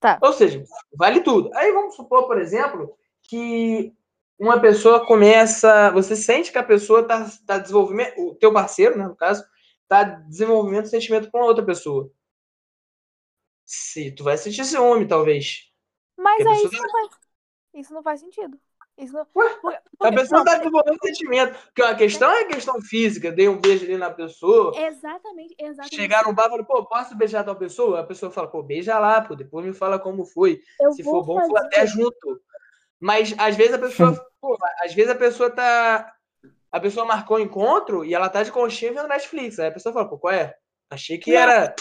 Tá. 0.00 0.18
Ou 0.22 0.32
seja, 0.32 0.64
vale 0.94 1.20
tudo. 1.20 1.50
Aí 1.54 1.70
vamos 1.72 1.94
supor, 1.94 2.26
por 2.26 2.40
exemplo, 2.40 2.96
que 3.22 3.94
uma 4.38 4.58
pessoa 4.58 5.06
começa, 5.06 5.90
você 5.90 6.16
sente 6.16 6.50
que 6.50 6.56
a 6.56 6.64
pessoa 6.64 7.06
tá, 7.06 7.30
tá 7.46 7.58
desenvolvendo, 7.58 8.18
o 8.18 8.34
teu 8.34 8.50
parceiro, 8.50 8.96
né, 8.96 9.06
no 9.06 9.14
caso, 9.14 9.44
tá 9.86 10.02
desenvolvendo 10.02 10.86
sentimento 10.86 11.30
com 11.30 11.40
outra 11.40 11.64
pessoa. 11.64 12.10
Se 13.66 14.10
tu 14.12 14.24
vai 14.24 14.38
sentir 14.38 14.64
ciúme, 14.64 15.06
talvez. 15.06 15.70
Mas 16.16 16.38
Porque 16.38 16.48
aí 16.48 16.64
isso 16.64 16.82
não 16.82 16.90
faz, 16.90 17.08
isso 17.74 17.94
não 17.94 18.02
faz 18.02 18.20
sentido. 18.20 18.58
Isso 19.00 19.12
não... 19.14 19.26
Ué, 19.34 19.48
porque- 19.60 19.78
A 20.00 20.12
pessoa 20.12 20.38
não, 20.38 20.44
tá 20.44 20.56
desenvolvendo 20.58 20.98
sentimento. 21.02 21.58
Porque 21.66 21.82
a 21.82 21.94
questão 21.94 22.30
é 22.30 22.40
a 22.42 22.46
questão 22.48 22.80
física. 22.82 23.32
Dei 23.32 23.48
um 23.48 23.58
beijo 23.60 23.84
ali 23.84 23.96
na 23.96 24.10
pessoa. 24.10 24.72
Exatamente, 24.76 25.54
exatamente. 25.58 25.96
Chegar 25.96 26.24
no 26.24 26.32
bar 26.32 26.46
e 26.46 26.50
falar, 26.50 26.64
pô, 26.64 26.84
posso 26.86 27.16
beijar 27.16 27.44
tal 27.44 27.56
pessoa? 27.56 28.00
A 28.00 28.04
pessoa 28.04 28.30
fala, 28.30 28.48
pô, 28.48 28.62
beija 28.62 28.98
lá, 28.98 29.20
pô, 29.20 29.34
depois 29.34 29.64
me 29.64 29.72
fala 29.72 29.98
como 29.98 30.24
foi. 30.24 30.60
Eu 30.80 30.92
Se 30.92 31.02
for 31.02 31.24
bom, 31.24 31.40
for 31.40 31.50
fazer- 31.52 31.66
até 31.66 31.86
junto. 31.86 32.40
Mas 32.98 33.34
às 33.38 33.56
vezes 33.56 33.72
a 33.74 33.78
pessoa, 33.78 34.26
pô, 34.40 34.56
às 34.82 34.92
vezes 34.94 35.10
a 35.10 35.14
pessoa 35.14 35.50
tá. 35.50 36.14
A 36.72 36.78
pessoa 36.78 37.04
marcou 37.06 37.36
um 37.38 37.40
encontro 37.40 38.04
e 38.04 38.14
ela 38.14 38.28
tá 38.28 38.42
de 38.42 38.52
conchinha 38.52 38.92
vendo 38.92 39.08
Netflix. 39.08 39.58
Aí 39.58 39.68
a 39.68 39.72
pessoa 39.72 39.92
fala, 39.92 40.08
pô, 40.08 40.18
qual 40.18 40.32
é? 40.34 40.54
Achei 40.90 41.18
que 41.18 41.32
Não. 41.32 41.40
era. 41.40 41.74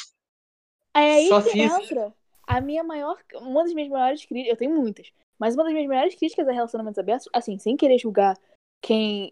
É 0.95 0.99
aí 0.99 1.27
Só 1.27 1.41
que 1.41 1.51
físico. 1.51 1.83
entra 1.83 2.13
a 2.49 2.59
minha 2.59 2.83
maior. 2.83 3.17
Uma 3.35 3.63
das 3.63 3.73
minhas 3.73 3.89
maiores 3.89 4.25
críticas. 4.25 4.51
Eu 4.51 4.57
tenho 4.57 4.75
muitas. 4.75 5.11
Mas 5.39 5.53
uma 5.53 5.63
das 5.63 5.71
minhas 5.71 5.87
maiores 5.87 6.15
críticas 6.15 6.47
a 6.47 6.51
relacionamentos 6.51 6.97
abertos, 6.97 7.29
assim, 7.31 7.57
sem 7.57 7.77
querer 7.77 7.97
julgar 7.97 8.35
quem 8.83 9.31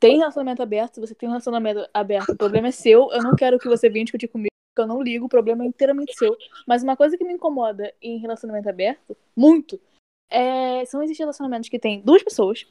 tem 0.00 0.18
relacionamento 0.18 0.62
aberto, 0.62 1.00
você 1.00 1.14
tem 1.14 1.28
um 1.28 1.32
relacionamento 1.32 1.88
aberto, 1.94 2.30
o 2.30 2.36
problema 2.36 2.68
é 2.68 2.70
seu. 2.72 3.10
Eu 3.12 3.22
não 3.22 3.36
quero 3.36 3.58
que 3.58 3.68
você 3.68 3.88
venha 3.88 4.04
discutir 4.04 4.28
comigo, 4.28 4.50
porque 4.68 4.82
eu 4.82 4.86
não 4.92 5.00
ligo, 5.00 5.26
o 5.26 5.28
problema 5.28 5.64
é 5.64 5.66
inteiramente 5.66 6.16
seu. 6.16 6.36
Mas 6.66 6.82
uma 6.82 6.96
coisa 6.96 7.16
que 7.16 7.24
me 7.24 7.32
incomoda 7.32 7.94
em 8.02 8.18
relacionamento 8.18 8.68
aberto, 8.68 9.16
muito, 9.36 9.80
é, 10.28 10.84
são 10.86 11.02
esses 11.02 11.18
relacionamentos 11.18 11.68
que 11.68 11.78
tem 11.78 12.00
duas 12.00 12.22
pessoas. 12.22 12.66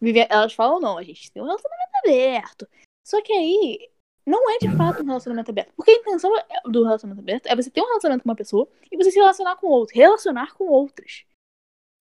vive- 0.00 0.26
Elas 0.30 0.54
falam, 0.54 0.80
não, 0.80 0.98
a 0.98 1.02
gente 1.02 1.30
tem 1.30 1.42
um 1.42 1.46
relacionamento 1.46 1.92
aberto. 2.04 2.68
Só 3.06 3.22
que 3.22 3.32
aí, 3.32 3.90
não 4.26 4.50
é 4.50 4.58
de 4.58 4.68
fato 4.76 5.02
um 5.02 5.06
relacionamento 5.06 5.50
aberto. 5.50 5.72
Porque 5.76 5.90
a 5.90 5.94
intenção 5.94 6.32
do 6.66 6.84
relacionamento 6.84 7.22
aberto 7.22 7.46
é 7.46 7.56
você 7.56 7.70
ter 7.70 7.80
um 7.80 7.86
relacionamento 7.86 8.22
com 8.24 8.28
uma 8.30 8.36
pessoa 8.36 8.68
e 8.90 8.96
você 8.96 9.10
se 9.10 9.18
relacionar 9.18 9.56
com 9.56 9.66
outra. 9.66 9.94
Relacionar 9.96 10.54
com 10.54 10.64
outras. 10.64 11.24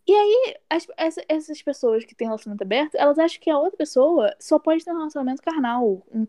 E 0.07 0.13
aí, 0.13 0.55
as- 0.69 0.87
essa- 0.97 1.23
essas 1.29 1.61
pessoas 1.61 2.03
que 2.03 2.15
têm 2.15 2.27
relacionamento 2.27 2.63
aberto, 2.63 2.95
elas 2.95 3.19
acham 3.19 3.39
que 3.39 3.49
a 3.49 3.57
outra 3.57 3.77
pessoa 3.77 4.35
só 4.39 4.57
pode 4.57 4.83
ter 4.83 4.91
um 4.91 4.97
relacionamento 4.97 5.41
carnal. 5.41 6.01
Um 6.11 6.25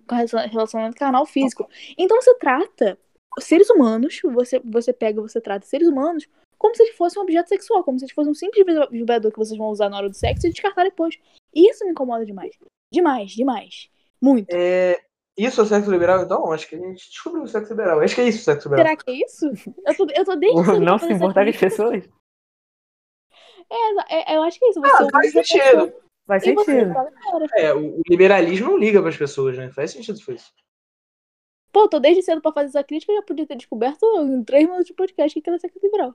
relacionamento 0.50 0.96
carnal 0.96 1.24
físico. 1.26 1.68
Então 1.96 2.20
você 2.20 2.34
trata 2.38 2.98
seres 3.40 3.70
humanos, 3.70 4.20
você, 4.22 4.60
você 4.62 4.92
pega 4.92 5.18
e 5.18 5.22
você 5.22 5.40
trata 5.40 5.66
seres 5.66 5.88
humanos 5.88 6.28
como 6.58 6.76
se 6.76 6.82
eles 6.84 6.94
fossem 6.96 7.18
um 7.18 7.24
objeto 7.24 7.48
sexual, 7.48 7.82
como 7.82 7.98
se 7.98 8.04
eles 8.04 8.14
fossem 8.14 8.30
um 8.30 8.34
simples 8.34 8.64
vibrador 8.90 9.32
que 9.32 9.38
vocês 9.38 9.58
vão 9.58 9.68
usar 9.68 9.88
na 9.88 9.96
hora 9.96 10.08
do 10.08 10.14
sexo 10.14 10.46
e 10.46 10.50
descartar 10.50 10.84
depois. 10.84 11.18
Isso 11.52 11.84
me 11.84 11.90
incomoda 11.90 12.24
demais. 12.24 12.56
Demais, 12.92 13.32
demais. 13.32 13.90
Muito. 14.20 14.48
É, 14.52 15.02
Isso 15.36 15.60
é 15.60 15.64
o 15.64 15.66
sexo 15.66 15.90
liberal, 15.90 16.22
então? 16.22 16.52
Acho 16.52 16.68
que 16.68 16.76
a 16.76 16.78
gente 16.78 17.08
descobriu 17.08 17.42
o 17.42 17.46
sexo 17.48 17.72
liberal. 17.72 18.00
Acho 18.00 18.14
que 18.14 18.20
é 18.20 18.28
isso 18.28 18.40
o 18.40 18.44
sexo 18.44 18.68
liberal. 18.68 18.84
Será 18.86 18.96
que 19.02 19.10
é 19.10 19.14
isso? 19.24 19.46
Eu 19.86 19.96
tô, 19.96 20.06
eu 20.14 20.24
tô 20.24 20.36
desde 20.36 20.64
cedo 20.64 20.80
Não 20.84 20.98
se 20.98 21.12
importar 21.12 21.48
as 21.48 21.56
pessoas. 21.56 22.08
É, 23.70 24.32
é, 24.32 24.36
eu 24.36 24.42
acho 24.42 24.58
que 24.58 24.64
é 24.66 24.70
isso. 24.70 24.80
Você 24.80 25.02
Ah, 25.04 25.08
faz 25.10 25.28
usa 25.30 25.40
a 25.40 25.44
sentido. 25.44 25.64
pessoa 25.64 26.02
Faz 26.26 26.44
sentido. 26.44 26.92
fora. 27.30 27.46
É, 27.56 27.74
o, 27.74 28.00
liberalismo 28.08 28.70
não 28.70 28.78
liga 28.78 29.00
para 29.00 29.08
as 29.10 29.16
pessoas, 29.16 29.56
né? 29.56 29.70
Faz 29.70 29.90
sentido 29.92 30.18
isso. 30.18 30.32
isso. 30.32 30.52
Pô, 31.72 31.88
tô 31.88 31.98
desde 31.98 32.22
cedo 32.22 32.42
pra 32.42 32.52
fazer 32.52 32.68
essa 32.68 32.84
crítica, 32.84 33.10
eu 33.12 33.16
já 33.16 33.22
podia 33.22 33.46
ter 33.46 33.56
descoberto 33.56 34.04
em 34.20 34.44
três 34.44 34.64
minutos 34.64 34.86
de 34.86 34.92
podcast 34.94 35.40
que 35.40 35.48
era 35.48 35.58
sexo 35.58 35.80
liberal. 35.82 36.14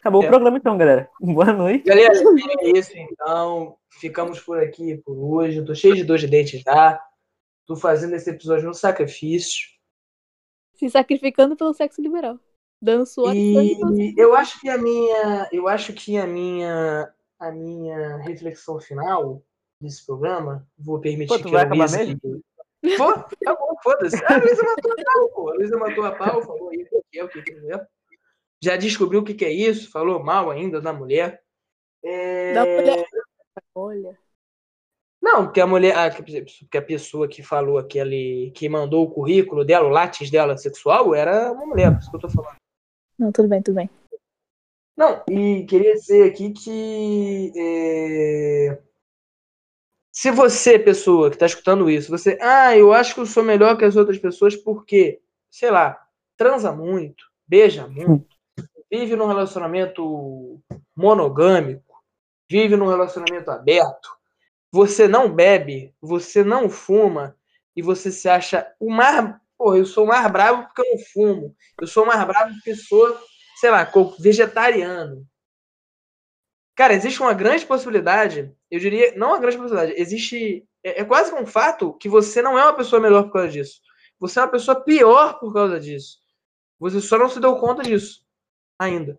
Acabou 0.00 0.22
É. 0.22 0.26
o 0.26 0.28
programa 0.28 0.56
então, 0.58 0.76
galera. 0.76 1.08
Boa 1.20 1.52
noite. 1.52 1.84
Galera, 1.84 2.12
é 2.60 2.78
isso 2.78 2.92
então. 2.98 3.76
Ficamos 3.92 4.40
por 4.40 4.58
aqui 4.58 4.96
por 5.04 5.16
hoje. 5.16 5.58
Eu 5.58 5.64
tô 5.64 5.74
cheio 5.74 5.94
de 5.94 6.02
dor 6.04 6.18
de 6.18 6.26
dente 6.26 6.58
já. 6.58 7.00
Tô 7.66 7.74
fazendo 7.74 8.14
esse 8.14 8.30
episódio 8.30 8.66
no 8.66 8.74
sacrifício. 8.74 9.68
Se 10.74 10.88
sacrificando 10.88 11.56
pelo 11.56 11.74
sexo 11.74 12.00
liberal. 12.00 12.38
Dando 12.80 13.06
suor 13.06 13.34
e 13.34 14.14
eu 14.16 14.34
acho 14.34 14.60
que 14.60 14.68
a 14.68 14.76
minha, 14.76 15.48
eu 15.50 15.66
acho 15.66 15.94
que 15.94 16.18
a 16.18 16.26
minha, 16.26 17.12
a 17.38 17.50
minha 17.50 18.18
reflexão 18.18 18.78
final 18.78 19.42
desse 19.80 20.04
programa, 20.04 20.68
vou 20.78 21.00
permitir 21.00 21.28
Pô, 21.28 21.38
tu 21.38 21.44
que 21.44 21.52
vai 21.52 21.62
a 21.62 21.66
acabar 21.66 21.88
Luísa. 21.88 21.98
mesmo? 21.98 22.42
Vou, 22.98 23.14
tá 23.14 23.54
bom, 23.54 23.74
foda-se. 23.82 24.22
A 24.24 24.36
Luísa 24.36 24.62
matou 24.62 24.92
a 24.92 25.04
pau, 25.04 25.28
pô. 25.30 25.50
A 25.50 25.54
Luísa 25.54 25.76
matou 25.78 26.04
a 26.04 26.12
pau, 26.12 26.42
falou 26.42 26.68
aí 26.68 26.82
o 26.82 27.02
que 27.10 27.18
é, 27.18 27.24
o 27.24 27.28
que 27.28 27.38
é, 27.38 27.42
o 27.42 27.44
que 27.44 27.72
é. 27.72 27.86
Já 28.62 28.76
descobriu 28.76 29.20
o 29.20 29.24
que 29.24 29.34
que 29.34 29.44
é 29.44 29.50
isso, 29.50 29.90
falou 29.90 30.22
mal 30.22 30.50
ainda 30.50 30.80
da 30.80 30.92
mulher. 30.92 31.42
É, 32.04 32.52
Da 32.52 32.64
mulher. 32.64 33.06
Olha. 33.74 34.18
Não, 35.26 35.46
porque 35.46 35.60
a 35.60 35.66
mulher, 35.66 35.98
ah, 35.98 36.08
porque 36.08 36.78
a 36.78 36.82
pessoa 36.82 37.26
que 37.26 37.42
falou 37.42 37.78
aquele, 37.78 38.52
que 38.54 38.68
mandou 38.68 39.04
o 39.04 39.10
currículo 39.10 39.64
dela, 39.64 39.88
o 39.88 39.90
látis 39.90 40.30
dela 40.30 40.56
sexual, 40.56 41.16
era 41.16 41.50
uma 41.50 41.66
mulher, 41.66 41.90
por 41.90 41.98
isso 41.98 42.10
que 42.10 42.16
eu 42.16 42.20
tô 42.20 42.28
falando. 42.30 42.54
Não, 43.18 43.32
tudo 43.32 43.48
bem, 43.48 43.60
tudo 43.60 43.74
bem. 43.74 43.90
Não, 44.96 45.24
e 45.28 45.64
queria 45.64 45.94
dizer 45.94 46.30
aqui 46.30 46.52
que 46.52 47.52
é, 47.56 48.78
se 50.12 50.30
você, 50.30 50.78
pessoa 50.78 51.28
que 51.28 51.34
está 51.34 51.46
escutando 51.46 51.90
isso, 51.90 52.08
você, 52.08 52.38
ah, 52.40 52.76
eu 52.76 52.92
acho 52.92 53.12
que 53.12 53.20
eu 53.20 53.26
sou 53.26 53.42
melhor 53.42 53.76
que 53.76 53.84
as 53.84 53.96
outras 53.96 54.18
pessoas 54.18 54.54
porque, 54.54 55.20
sei 55.50 55.72
lá, 55.72 56.00
transa 56.36 56.70
muito, 56.70 57.24
beija 57.48 57.88
muito, 57.88 58.28
vive 58.88 59.16
num 59.16 59.26
relacionamento 59.26 60.62
monogâmico, 60.94 62.00
vive 62.48 62.76
num 62.76 62.86
relacionamento 62.86 63.50
aberto, 63.50 64.15
você 64.76 65.08
não 65.08 65.32
bebe, 65.32 65.94
você 66.02 66.44
não 66.44 66.68
fuma 66.68 67.34
e 67.74 67.80
você 67.80 68.12
se 68.12 68.28
acha 68.28 68.70
o 68.78 68.90
mais, 68.92 69.34
pô, 69.56 69.74
eu 69.74 69.86
sou 69.86 70.04
o 70.04 70.06
mais 70.06 70.30
bravo 70.30 70.64
porque 70.64 70.82
eu 70.82 70.92
não 70.92 70.98
fumo, 70.98 71.56
eu 71.80 71.86
sou 71.86 72.04
o 72.04 72.06
mais 72.06 72.22
bravo 72.26 72.52
porque 72.52 72.74
sou 72.76 73.18
sei 73.58 73.70
lá, 73.70 73.90
vegetariano. 74.18 75.26
Cara, 76.74 76.92
existe 76.92 77.22
uma 77.22 77.32
grande 77.32 77.64
possibilidade, 77.64 78.54
eu 78.70 78.78
diria, 78.78 79.16
não 79.16 79.28
uma 79.28 79.38
grande 79.38 79.56
possibilidade, 79.56 79.94
existe, 79.98 80.68
é, 80.84 81.00
é 81.00 81.04
quase 81.06 81.34
um 81.34 81.46
fato 81.46 81.94
que 81.94 82.06
você 82.06 82.42
não 82.42 82.58
é 82.58 82.62
uma 82.62 82.76
pessoa 82.76 83.00
melhor 83.00 83.22
por 83.24 83.32
causa 83.32 83.48
disso. 83.48 83.80
Você 84.20 84.38
é 84.38 84.42
uma 84.42 84.50
pessoa 84.50 84.78
pior 84.78 85.40
por 85.40 85.54
causa 85.54 85.80
disso. 85.80 86.18
Você 86.78 87.00
só 87.00 87.16
não 87.16 87.30
se 87.30 87.40
deu 87.40 87.56
conta 87.56 87.82
disso 87.82 88.22
ainda. 88.78 89.18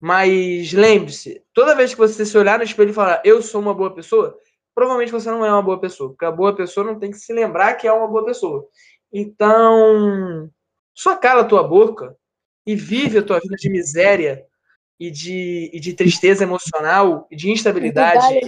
Mas 0.00 0.72
lembre-se, 0.72 1.42
toda 1.52 1.74
vez 1.74 1.92
que 1.92 1.98
você 1.98 2.24
se 2.24 2.38
olhar 2.38 2.58
no 2.58 2.64
espelho 2.64 2.90
e 2.90 2.94
falar, 2.94 3.20
eu 3.24 3.42
sou 3.42 3.60
uma 3.60 3.74
boa 3.74 3.92
pessoa, 3.92 4.38
provavelmente 4.74 5.10
você 5.10 5.28
não 5.30 5.44
é 5.44 5.50
uma 5.52 5.62
boa 5.62 5.80
pessoa, 5.80 6.10
porque 6.10 6.24
a 6.24 6.30
boa 6.30 6.54
pessoa 6.54 6.86
não 6.86 6.98
tem 6.98 7.10
que 7.10 7.18
se 7.18 7.32
lembrar 7.32 7.74
que 7.74 7.86
é 7.88 7.92
uma 7.92 8.06
boa 8.06 8.24
pessoa. 8.24 8.68
Então, 9.12 10.48
só 10.94 11.16
cala 11.16 11.42
a 11.42 11.46
tua 11.46 11.62
boca 11.64 12.16
e 12.66 12.76
vive 12.76 13.18
a 13.18 13.22
tua 13.22 13.40
vida 13.40 13.56
de 13.56 13.68
miséria 13.68 14.46
e 15.00 15.10
de, 15.10 15.70
e 15.72 15.80
de 15.80 15.92
tristeza 15.94 16.44
emocional 16.44 17.26
e 17.30 17.36
de 17.36 17.50
instabilidade 17.50 18.40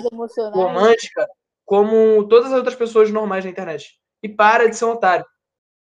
romântica 0.52 1.28
como 1.64 2.26
todas 2.28 2.52
as 2.52 2.58
outras 2.58 2.74
pessoas 2.74 3.10
normais 3.10 3.44
na 3.44 3.50
internet. 3.50 3.98
E 4.22 4.28
para 4.28 4.68
de 4.68 4.76
ser 4.76 4.84
um 4.84 4.90
otário. 4.90 5.24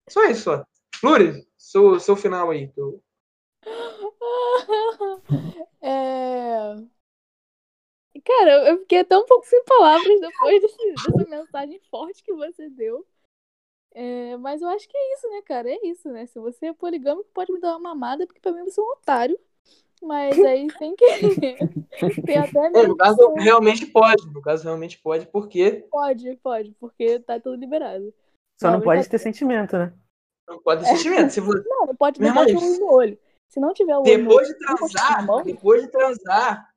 Só 0.08 0.24
isso, 0.26 0.42
só. 0.42 0.64
Flores, 0.96 1.44
seu, 1.56 1.98
seu 1.98 2.14
final 2.14 2.50
aí. 2.50 2.68
teu- 2.68 3.02
É... 5.80 6.76
Cara, 8.24 8.68
eu 8.68 8.78
fiquei 8.80 8.98
até 8.98 9.16
um 9.16 9.24
pouco 9.24 9.46
sem 9.46 9.62
palavras 9.64 10.20
depois 10.20 10.60
desse, 10.60 10.92
dessa 10.92 11.30
mensagem 11.30 11.80
forte 11.90 12.22
que 12.22 12.32
você 12.32 12.68
deu. 12.68 13.06
É, 13.92 14.36
mas 14.36 14.62
eu 14.62 14.68
acho 14.68 14.88
que 14.88 14.96
é 14.96 15.14
isso, 15.14 15.28
né, 15.30 15.42
cara? 15.42 15.70
É 15.70 15.86
isso, 15.86 16.08
né? 16.10 16.26
Se 16.26 16.38
você 16.38 16.66
é 16.66 16.72
poligâmico, 16.72 17.28
pode 17.32 17.52
me 17.52 17.60
dar 17.60 17.70
uma 17.70 17.94
mamada, 17.94 18.26
porque 18.26 18.40
pra 18.40 18.52
mim 18.52 18.64
você 18.64 18.80
é 18.80 18.84
um 18.84 18.90
otário. 18.90 19.38
Mas 20.02 20.38
aí 20.38 20.66
tem 20.78 20.94
que. 20.96 21.04
tem 22.24 22.38
até 22.38 22.66
É, 22.66 22.86
no 22.86 22.96
caso, 22.96 23.34
realmente 23.34 23.86
pode. 23.86 24.26
No 24.32 24.40
caso, 24.40 24.64
realmente 24.64 24.98
pode, 24.98 25.26
porque 25.26 25.86
Pode, 25.90 26.36
pode, 26.36 26.72
porque 26.80 27.18
tá 27.20 27.38
tudo 27.38 27.56
liberado. 27.56 28.12
Só 28.60 28.68
Não, 28.68 28.78
não 28.78 28.84
pode 28.84 29.08
ter 29.08 29.18
sentimento, 29.18 29.76
né? 29.76 29.92
não 30.48 30.60
pode 30.60 30.82
ter 30.82 30.96
sentimento. 30.96 31.32
Se 31.32 31.40
você, 31.40 31.68
Não, 31.68 31.86
não 31.86 31.96
pode 31.96 32.20
botar 32.20 32.42
o 32.42 32.78
no 32.78 32.92
olho. 32.92 33.18
Se 33.50 33.58
não 33.58 33.74
tiver 33.74 33.96
o 33.96 34.02
depois 34.02 34.46
de 34.46 34.54
olho, 34.54 34.60
na 34.62 34.76
transar, 34.76 35.26
mão, 35.26 35.42
depois 35.42 35.82
de 35.82 35.88
transar, 35.88 36.68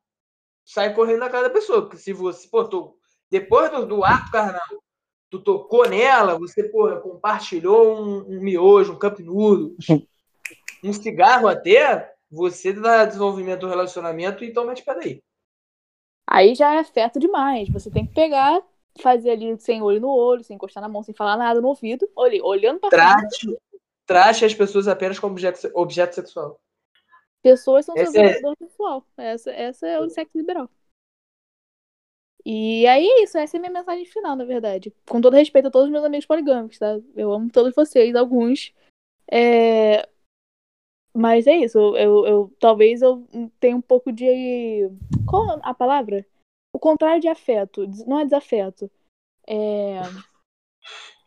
sai 0.66 0.94
correndo 0.94 1.20
na 1.20 1.30
cara 1.30 1.48
da 1.48 1.54
pessoa. 1.54 1.84
Porque 1.84 1.98
se 1.98 2.12
você, 2.12 2.48
pô, 2.50 2.66
tu- 2.66 2.98
depois 3.30 3.70
do, 3.70 3.86
do 3.86 4.04
ato 4.04 4.32
carnal, 4.32 4.84
tu 5.30 5.40
tocou 5.40 5.88
nela, 5.88 6.38
você, 6.38 6.64
porra, 6.64 7.00
compartilhou 7.00 7.96
um, 7.96 8.38
um 8.38 8.42
miojo, 8.42 8.94
um 8.94 9.00
cup 9.00 9.20
noodles, 9.20 9.88
um 10.84 10.92
cigarro 10.92 11.48
até, 11.48 12.12
você 12.30 12.74
dá 12.74 13.06
desenvolvimento 13.06 13.62
do 13.62 13.70
relacionamento 13.70 14.44
e 14.44 14.52
toma 14.52 14.74
de 14.74 14.82
pé 14.82 14.96
daí. 14.96 15.24
Aí 16.28 16.56
já 16.56 16.74
é 16.74 16.80
afeto 16.80 17.20
demais. 17.20 17.70
Você 17.70 17.92
tem 17.92 18.08
que 18.08 18.14
pegar, 18.16 18.60
fazer 19.00 19.30
ali 19.30 19.56
sem 19.60 19.84
olho 19.84 20.02
no 20.02 20.10
olho, 20.10 20.44
sem 20.44 20.56
encostar 20.56 20.82
na 20.82 20.90
mão, 20.90 21.04
sem 21.04 21.14
falar 21.14 21.38
nada 21.38 21.62
no 21.62 21.68
ouvido, 21.68 22.10
olhando 22.16 22.80
pra 22.80 22.90
frente. 22.90 23.46
Trate, 23.46 23.58
trate 24.06 24.46
as 24.46 24.54
pessoas 24.54 24.88
apenas 24.88 25.20
como 25.20 25.34
objeto, 25.34 25.72
objeto 25.74 26.16
sexual. 26.16 26.60
Pessoas 27.42 27.86
são 27.86 27.96
Essa 27.98 28.20
é- 28.22 28.40
sexual. 28.58 29.06
Essa, 29.18 29.52
essa 29.52 29.88
é 29.88 30.00
o 30.00 30.10
sexo 30.10 30.38
liberal. 30.38 30.70
E 32.46 32.86
aí 32.88 33.06
é 33.06 33.24
isso, 33.24 33.38
essa 33.38 33.56
é 33.56 33.58
a 33.58 33.62
minha 33.62 33.72
mensagem 33.72 34.06
final, 34.06 34.36
na 34.36 34.44
verdade. 34.44 34.94
Com 35.10 35.22
todo 35.22 35.36
respeito 35.36 35.68
a 35.68 35.72
todos 35.72 35.88
os 35.88 35.92
meus 35.92 36.04
amigos 36.04 36.26
poligâmicos, 36.26 36.78
tá? 36.78 37.00
Eu 37.16 37.32
amo 37.32 37.50
todos 37.50 37.74
vocês, 37.74 38.16
alguns. 38.16 38.74
É... 39.32 40.08
Mas 41.16 41.48
é 41.48 41.56
isso, 41.58 41.78
eu, 41.96 42.26
eu, 42.26 42.56
talvez 42.60 43.02
eu 43.02 43.26
tenha 43.60 43.76
um 43.76 43.82
pouco 43.82 44.12
de. 44.12 44.90
Qual 45.30 45.60
a 45.62 45.74
palavra? 45.74 46.26
O 46.76 46.80
contrário 46.80 47.22
de 47.22 47.28
afeto. 47.28 47.86
Não 48.08 48.20
é 48.20 48.26
desafeto. 48.26 48.90
É. 49.48 50.00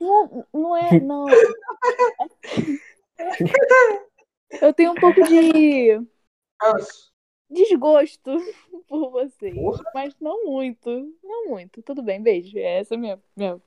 Não, 0.01 0.47
não 0.53 0.77
é. 0.77 1.01
Não. 1.01 1.27
Eu 4.61 4.75
tenho 4.75 4.93
um 4.93 4.95
pouco 4.95 5.23
de 5.23 5.99
Nossa, 6.61 7.11
desgosto 7.49 8.37
por 8.87 9.11
vocês. 9.11 9.55
Porra. 9.55 9.85
Mas 9.95 10.15
não 10.21 10.45
muito. 10.45 10.91
Não 11.23 11.49
muito. 11.49 11.83
Tudo 11.83 12.03
bem, 12.03 12.23
beijo. 12.23 12.59
Essa 12.59 12.95
é 12.95 12.97
a 12.97 13.01
minha. 13.01 13.23
minha... 13.37 13.61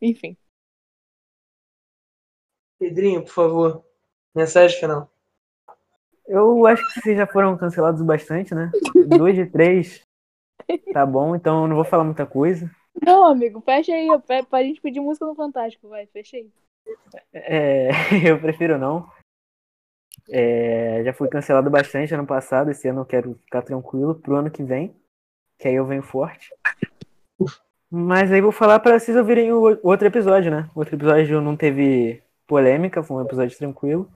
Enfim. 0.00 0.36
Pedrinho, 2.78 3.22
por 3.22 3.32
favor. 3.32 3.84
Mensagem 4.34 4.78
final. 4.78 5.10
Eu 6.26 6.66
acho 6.66 6.86
que 6.86 7.00
vocês 7.00 7.16
já 7.16 7.26
foram 7.26 7.56
cancelados 7.56 8.02
bastante, 8.02 8.54
né? 8.54 8.70
Dois 9.06 9.34
de 9.34 9.46
três. 9.46 10.02
Tá 10.92 11.04
bom, 11.04 11.34
então 11.34 11.62
eu 11.62 11.68
não 11.68 11.74
vou 11.74 11.84
falar 11.84 12.04
muita 12.04 12.24
coisa. 12.24 12.70
Não, 13.00 13.24
amigo, 13.26 13.60
fecha 13.60 13.92
aí. 13.92 14.08
Pra, 14.26 14.42
pra 14.42 14.62
gente 14.62 14.80
pedir 14.80 15.00
música 15.00 15.26
no 15.26 15.34
Fantástico, 15.34 15.88
vai. 15.88 16.06
Fecha 16.06 16.36
aí. 16.36 16.50
É, 17.32 17.88
eu 18.28 18.40
prefiro 18.40 18.78
não. 18.78 19.08
É, 20.30 21.02
já 21.04 21.12
fui 21.12 21.28
cancelado 21.28 21.70
bastante 21.70 22.14
ano 22.14 22.26
passado. 22.26 22.70
Esse 22.70 22.88
ano 22.88 23.00
eu 23.00 23.06
quero 23.06 23.34
ficar 23.44 23.62
tranquilo 23.62 24.14
pro 24.14 24.36
ano 24.36 24.50
que 24.50 24.62
vem. 24.62 24.94
Que 25.58 25.68
aí 25.68 25.74
eu 25.74 25.86
venho 25.86 26.02
forte. 26.02 26.52
Mas 27.90 28.32
aí 28.32 28.40
vou 28.40 28.52
falar 28.52 28.80
pra 28.80 28.98
vocês 28.98 29.16
ouvirem 29.16 29.52
o 29.52 29.78
outro 29.82 30.06
episódio, 30.06 30.50
né? 30.50 30.70
O 30.74 30.78
outro 30.78 30.96
episódio 30.96 31.40
não 31.42 31.56
teve 31.56 32.22
polêmica, 32.46 33.02
foi 33.02 33.18
um 33.18 33.24
episódio 33.26 33.56
tranquilo. 33.56 34.10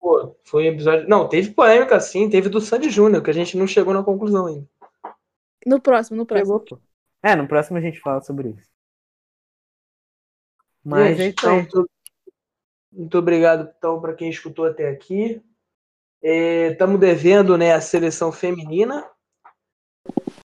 Pô, 0.00 0.34
foi 0.44 0.64
um 0.64 0.72
episódio. 0.72 1.08
Não, 1.08 1.28
teve 1.28 1.50
polêmica 1.50 2.00
sim, 2.00 2.28
teve 2.28 2.48
do 2.48 2.60
Sandy 2.60 2.90
Júnior, 2.90 3.22
que 3.22 3.30
a 3.30 3.34
gente 3.34 3.56
não 3.56 3.66
chegou 3.66 3.94
na 3.94 4.02
conclusão 4.02 4.46
ainda. 4.46 4.68
No 5.64 5.80
próximo, 5.80 6.16
no 6.16 6.26
próximo. 6.26 6.58
Pegou, 6.58 6.78
pô. 6.78 6.91
É, 7.22 7.36
no 7.36 7.46
próximo 7.46 7.78
a 7.78 7.80
gente 7.80 8.00
fala 8.00 8.20
sobre 8.20 8.50
isso. 8.50 8.70
Mas 10.84 11.12
é 11.12 11.24
Gente, 11.24 11.38
então, 11.38 11.54
muito, 11.56 11.90
muito 12.92 13.18
obrigado 13.18 13.72
então 13.76 14.00
para 14.00 14.14
quem 14.14 14.28
escutou 14.28 14.64
até 14.66 14.88
aqui. 14.88 15.42
Estamos 16.20 16.98
devendo 17.00 17.56
né, 17.56 17.72
a 17.72 17.80
seleção 17.80 18.32
feminina. 18.32 19.08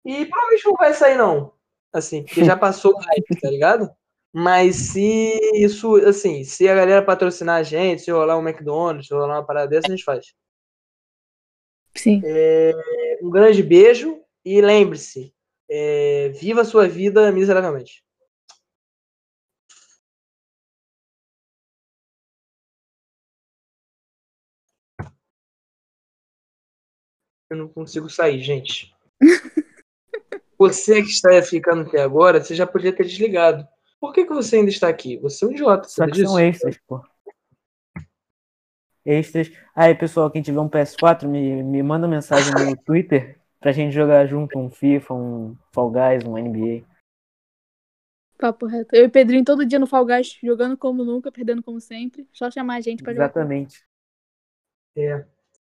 E 0.05 0.27
provavelmente 0.27 0.65
não 0.65 0.75
vai 0.75 0.93
sair, 0.93 1.17
não. 1.17 1.53
Assim, 1.93 2.23
porque 2.23 2.45
já 2.45 2.57
passou 2.57 2.95
o 2.95 2.99
hype, 2.99 3.41
tá 3.41 3.51
ligado? 3.51 3.91
Mas 4.33 4.77
se 4.77 5.39
isso, 5.55 5.97
assim, 6.07 6.45
se 6.45 6.69
a 6.69 6.75
galera 6.75 7.03
patrocinar 7.03 7.57
a 7.57 7.63
gente, 7.63 8.03
se 8.03 8.11
rolar 8.11 8.39
um 8.39 8.47
McDonald's, 8.47 9.09
se 9.09 9.15
rolar 9.15 9.39
uma 9.39 9.47
parada 9.47 9.69
dessa, 9.69 9.89
a 9.89 9.91
gente 9.91 10.05
faz. 10.05 10.35
Sim. 11.95 12.21
Um 13.23 13.31
grande 13.31 13.63
beijo 13.63 14.23
e 14.45 14.61
lembre-se, 14.61 15.35
é, 15.69 16.29
viva 16.31 16.63
a 16.63 16.65
sua 16.65 16.89
vida 16.89 17.31
miseravelmente. 17.33 18.05
Eu 27.49 27.57
não 27.57 27.69
consigo 27.69 28.11
sair, 28.11 28.41
gente. 28.43 28.93
Você 30.59 31.03
que 31.03 31.09
está 31.09 31.43
ficando 31.43 31.83
até 31.83 32.01
agora, 32.01 32.43
você 32.43 32.55
já 32.55 32.67
podia 32.67 32.91
ter 32.91 33.05
desligado. 33.05 33.69
Por 34.01 34.13
que, 34.13 34.25
que 34.25 34.33
você 34.33 34.57
ainda 34.57 34.71
está 34.71 34.89
aqui? 34.89 35.19
Você 35.19 35.45
é 35.45 35.49
um 35.49 35.53
idiota, 35.53 35.87
Só 35.87 36.07
que 36.07 36.25
são 36.25 36.39
extras, 36.39 36.79
pô. 36.87 37.05
Extras. 39.05 39.53
Aí, 39.75 39.95
pessoal, 39.95 40.31
quem 40.31 40.41
tiver 40.41 40.61
um 40.61 40.69
PS4, 40.69 41.29
me, 41.29 41.63
me 41.63 41.83
manda 41.83 42.09
mensagem 42.09 42.53
no 42.53 42.77
Twitter 42.85 43.36
pra 43.61 43.73
gente 43.73 43.93
jogar 43.93 44.27
junto 44.27 44.59
um 44.59 44.71
FIFA, 44.71 45.15
um 45.15 45.57
Fall 45.73 45.91
Guys, 45.91 46.25
um 46.25 46.37
NBA. 46.37 46.85
Papo 48.39 48.67
reto. 48.67 48.95
Eu 48.95 49.05
e 49.05 49.09
Pedrinho 49.09 49.45
todo 49.45 49.65
dia 49.65 49.79
no 49.79 49.87
Fall 49.87 50.05
Guys, 50.05 50.39
jogando 50.43 50.77
como 50.77 51.05
nunca, 51.05 51.33
perdendo 51.33 51.63
como 51.63 51.81
sempre. 51.81 52.29
Só 52.33 52.51
chamar 52.51 52.77
a 52.77 52.81
gente 52.81 53.03
pra 53.03 53.13
jogar. 53.13 53.27
Exatamente. 53.27 53.87
É. 54.97 55.27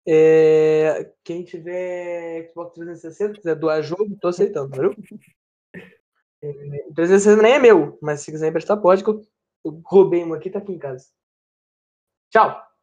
É, 0.07 1.13
Quem 1.23 1.45
tiver 1.45 2.51
Xbox 2.51 2.75
360, 2.75 3.35
quiser 3.35 3.55
doar 3.55 3.83
jogo, 3.83 4.17
tô 4.21 4.29
aceitando, 4.29 4.71
viu? 4.71 4.95
É, 6.43 6.87
o 6.89 6.95
360 6.95 7.43
nem 7.43 7.55
é 7.55 7.59
meu, 7.59 7.99
mas 8.03 8.21
se 8.21 8.31
quiser 8.31 8.49
emprestar, 8.49 8.81
pode, 8.81 9.03
que 9.03 9.09
eu, 9.09 9.23
eu 9.65 9.81
roubei 9.87 10.23
um 10.23 10.35
aqui, 10.35 10.51
tá 10.51 10.59
aqui 10.59 10.73
em 10.73 10.79
casa. 10.79 11.09
Tchau! 12.31 12.74